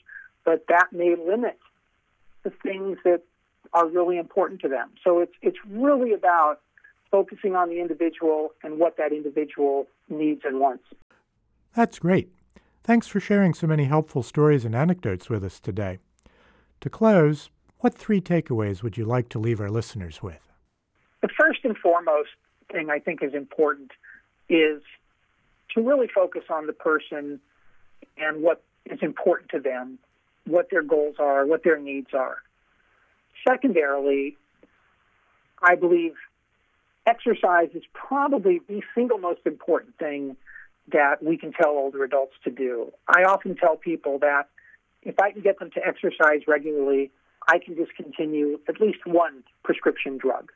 but 0.45 0.67
that 0.69 0.93
may 0.93 1.17
limit 1.17 1.59
the 2.45 2.51
things 2.63 2.99
that 3.05 3.23
are 3.73 3.89
really 3.89 4.19
important 4.19 4.61
to 4.61 4.69
them. 4.69 4.91
So 5.03 5.21
it's 5.21 5.35
it's 5.43 5.59
really 5.69 6.13
about 6.13 6.61
focusing 7.11 7.55
on 7.57 7.69
the 7.69 7.81
individual 7.81 8.51
and 8.63 8.79
what 8.79 8.97
that 8.97 9.13
individual 9.13 9.87
needs 10.09 10.43
and 10.45 10.61
wants. 10.61 10.85
That's 11.75 11.99
great. 11.99 12.33
Thanks 12.83 13.07
for 13.07 13.19
sharing 13.19 13.55
so 13.55 13.67
many 13.67 13.85
helpful 13.85 14.23
stories 14.23 14.65
and 14.65 14.75
anecdotes 14.75 15.29
with 15.29 15.43
us 15.43 15.59
today. 15.59 15.99
To 16.81 16.91
close, 16.91 17.51
what 17.79 17.95
three 17.95 18.21
takeaways 18.21 18.83
would 18.83 18.97
you 18.97 19.05
like 19.05 19.29
to 19.31 19.39
leave 19.39 19.61
our 19.61 19.71
listeners 19.71 20.23
with? 20.23 20.41
The 21.23 21.29
first 21.29 21.61
and 21.65 21.77
foremost, 21.79 22.31
thing 22.71 22.91
I 22.91 22.99
think 22.99 23.23
is 23.23 23.35
important 23.35 23.93
is 24.49 24.83
to 25.75 25.81
really 25.81 26.09
focus 26.13 26.43
on 26.51 26.67
the 26.67 26.73
person 26.73 27.41
and 28.17 28.43
what 28.43 28.63
is 28.87 28.99
important 29.03 29.51
to 29.51 29.61
them, 29.61 29.99
what 30.47 30.69
their 30.71 30.83
goals 30.83 31.17
are, 31.19 31.47
what 31.47 31.65
their 31.65 31.79
needs 31.79 32.09
are. 32.13 32.39
Secondarily, 33.49 34.37
I 35.63 35.75
believe 35.75 36.15
exercise 37.07 37.69
is 37.75 37.83
probably 37.93 38.61
the 38.69 38.83
single 38.95 39.19
most 39.19 39.41
important 39.45 39.97
thing 39.99 40.37
that 40.93 41.23
we 41.23 41.37
can 41.37 41.53
tell 41.53 41.71
older 41.71 42.05
adults 42.05 42.35
to 42.45 42.51
do. 42.51 42.93
I 43.09 43.25
often 43.25 43.57
tell 43.57 43.77
people 43.77 44.19
that 44.21 44.49
if 45.03 45.19
I 45.21 45.31
can 45.31 45.43
get 45.43 45.59
them 45.59 45.71
to 45.73 45.87
exercise 45.87 46.43
regularly, 46.47 47.11
I 47.47 47.59
can 47.59 47.75
discontinue 47.75 48.59
at 48.69 48.81
least 48.81 49.07
one 49.07 49.43
prescription 49.63 50.19
drug. 50.19 50.51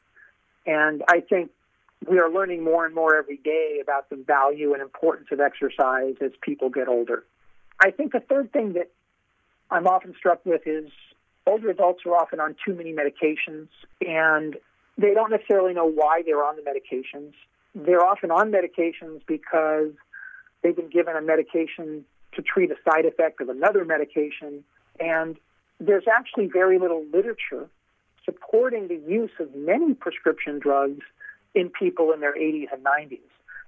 And 0.66 1.03
I 1.09 1.20
think 1.20 1.51
we 2.09 2.18
are 2.18 2.31
learning 2.31 2.62
more 2.62 2.87
and 2.87 2.94
more 2.94 3.16
every 3.16 3.38
day 3.38 3.81
about 3.83 4.09
the 4.11 4.16
value 4.16 4.72
and 4.72 4.83
importance 4.83 5.29
of 5.33 5.40
exercise 5.40 6.14
as 6.20 6.31
people 6.40 6.70
get 6.70 6.88
older. 6.88 7.24
I 7.81 7.90
think 7.90 8.12
the 8.12 8.20
third 8.20 8.53
thing 8.53 8.74
that 8.74 8.90
I'm 9.70 9.87
often 9.87 10.14
struck 10.16 10.44
with 10.44 10.62
is 10.66 10.90
older 11.46 11.70
adults 11.70 12.00
are 12.07 12.14
often 12.14 12.40
on 12.40 12.54
too 12.64 12.74
many 12.74 12.92
medications 12.92 13.68
and 14.00 14.57
they 14.96 15.14
don't 15.14 15.31
necessarily 15.31 15.74
know 15.74 15.87
why 15.87 16.22
they're 16.24 16.44
on 16.44 16.57
the 16.57 16.62
medications. 16.62 17.33
They're 17.74 18.04
often 18.04 18.31
on 18.31 18.50
medications 18.50 19.20
because 19.26 19.92
they've 20.62 20.76
been 20.76 20.90
given 20.90 21.16
a 21.16 21.22
medication 21.22 22.04
to 22.35 22.42
treat 22.42 22.70
a 22.70 22.76
side 22.88 23.04
effect 23.04 23.40
of 23.40 23.48
another 23.48 23.85
medication. 23.85 24.64
And 24.98 25.37
there's 25.78 26.04
actually 26.12 26.46
very 26.46 26.78
little 26.78 27.04
literature 27.12 27.68
supporting 28.24 28.88
the 28.88 29.00
use 29.09 29.31
of 29.38 29.54
many 29.54 29.94
prescription 29.94 30.59
drugs 30.59 31.02
in 31.54 31.70
people 31.70 32.12
in 32.12 32.20
their 32.20 32.35
80s 32.35 32.66
and 32.72 32.85
90s. 32.85 33.20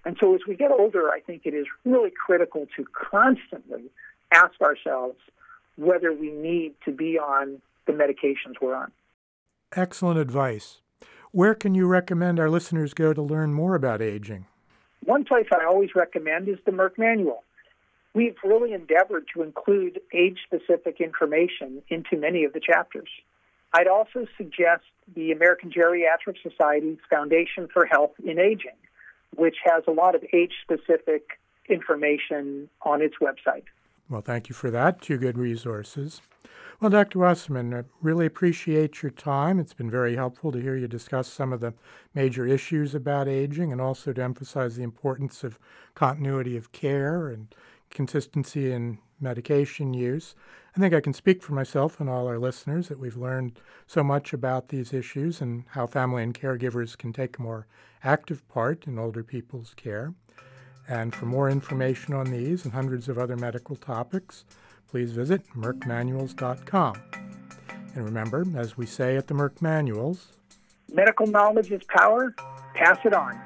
And 0.05 0.17
so 0.21 0.35
as 0.35 0.41
we 0.47 0.57
get 0.57 0.71
older, 0.71 1.11
I 1.11 1.21
think 1.21 1.43
it 1.45 1.55
is 1.55 1.67
really 1.85 2.11
critical 2.11 2.67
to 2.77 2.85
constantly 2.93 3.85
ask 4.33 4.61
ourselves 4.61 5.17
whether 5.81 6.13
we 6.13 6.31
need 6.31 6.75
to 6.85 6.93
be 6.93 7.19
on 7.19 7.61
the 7.87 7.93
medications 7.93 8.61
we're 8.61 8.75
on. 8.75 8.93
Excellent 9.75 10.19
advice. 10.19 10.83
Where 11.33 11.55
can 11.55 11.75
you 11.75 11.87
recommend 11.87 12.39
our 12.39 12.51
listeners 12.51 12.93
go 12.93 13.15
to 13.15 13.23
learn 13.23 13.55
more 13.55 13.75
about 13.75 14.03
aging? 14.03 14.47
One 15.05 15.25
place 15.25 15.47
I 15.53 15.65
always 15.65 15.95
recommend 15.95 16.49
is 16.49 16.59
the 16.67 16.73
Merck 16.73 16.99
Manual. 16.99 17.43
We've 18.13 18.37
really 18.45 18.75
endeavored 18.75 19.27
to 19.35 19.43
include 19.43 20.01
age 20.13 20.39
specific 20.45 21.01
information 21.01 21.83
into 21.89 22.17
many 22.17 22.45
of 22.45 22.53
the 22.53 22.61
chapters. 22.61 23.09
I'd 23.73 23.87
also 23.87 24.27
suggest 24.37 24.83
the 25.15 25.33
American 25.33 25.71
Geriatric 25.71 26.37
Society's 26.43 26.99
Foundation 27.09 27.69
for 27.73 27.87
Health 27.87 28.13
in 28.23 28.39
Aging, 28.39 28.77
which 29.37 29.57
has 29.65 29.85
a 29.87 29.93
lot 29.93 30.15
of 30.15 30.25
age 30.33 30.53
specific 30.63 31.39
information 31.69 32.69
on 32.83 33.01
its 33.01 33.15
website. 33.23 33.65
Well, 34.11 34.23
thank 34.23 34.49
you 34.49 34.57
for 34.57 34.73
that. 34.73 35.01
Two 35.01 35.19
good 35.19 35.39
resources. 35.39 36.21
Well, 36.81 36.91
Dr. 36.91 37.21
Wasserman, 37.21 37.73
I 37.73 37.85
really 38.03 38.27
appreciate 38.27 39.03
your 39.03 39.11
time. 39.11 39.61
It's 39.61 39.73
been 39.73 39.91
very 39.91 40.17
helpful 40.17 40.51
to 40.51 40.61
hear 40.61 40.77
you 40.77 40.89
discuss 40.89 41.33
some 41.33 41.53
of 41.53 41.61
the 41.61 41.75
major 42.13 42.45
issues 42.45 42.93
about 42.93 43.29
aging 43.29 43.71
and 43.71 43.81
also 43.81 44.13
to 44.13 44.23
emphasize 44.23 44.75
the 44.75 44.83
importance 44.83 45.45
of 45.45 45.61
continuity 45.95 46.57
of 46.57 46.73
care 46.73 47.29
and 47.29 47.55
consistency 47.91 48.73
in 48.73 48.99
medication 49.21 49.95
use. 49.95 50.35
I 50.77 50.81
think 50.81 50.93
I 50.93 51.01
can 51.01 51.13
speak 51.13 51.41
for 51.41 51.53
myself 51.53 52.01
and 52.01 52.11
all 52.11 52.27
our 52.27 52.39
listeners 52.39 52.89
that 52.89 52.99
we've 52.99 53.17
learned 53.17 53.61
so 53.87 54.03
much 54.03 54.33
about 54.33 54.71
these 54.71 54.93
issues 54.93 55.41
and 55.41 55.65
how 55.69 55.87
family 55.87 56.25
and 56.25 56.35
caregivers 56.35 56.99
can 56.99 57.13
take 57.13 57.39
a 57.39 57.43
more 57.43 57.69
active 58.03 58.47
part 58.49 58.89
in 58.89 58.99
older 58.99 59.23
people's 59.23 59.73
care. 59.75 60.15
And 60.91 61.15
for 61.15 61.25
more 61.25 61.49
information 61.49 62.15
on 62.15 62.33
these 62.33 62.65
and 62.65 62.75
hundreds 62.75 63.09
of 63.09 63.17
other 63.17 63.37
medical 63.37 63.77
topics, 63.77 64.45
please 64.91 65.13
visit 65.13 65.43
merckmanuals.com. 65.57 67.01
And 67.95 68.05
remember, 68.05 68.45
as 68.57 68.77
we 68.77 68.87
say 68.87 69.17
at 69.17 69.29
the 69.29 69.35
Merck 69.35 69.63
Manuals, 69.63 70.33
medical 70.93 71.29
knowledge 71.29 71.71
is 71.71 71.83
power, 71.85 72.35
pass 72.75 72.99
it 73.05 73.15
on. 73.15 73.41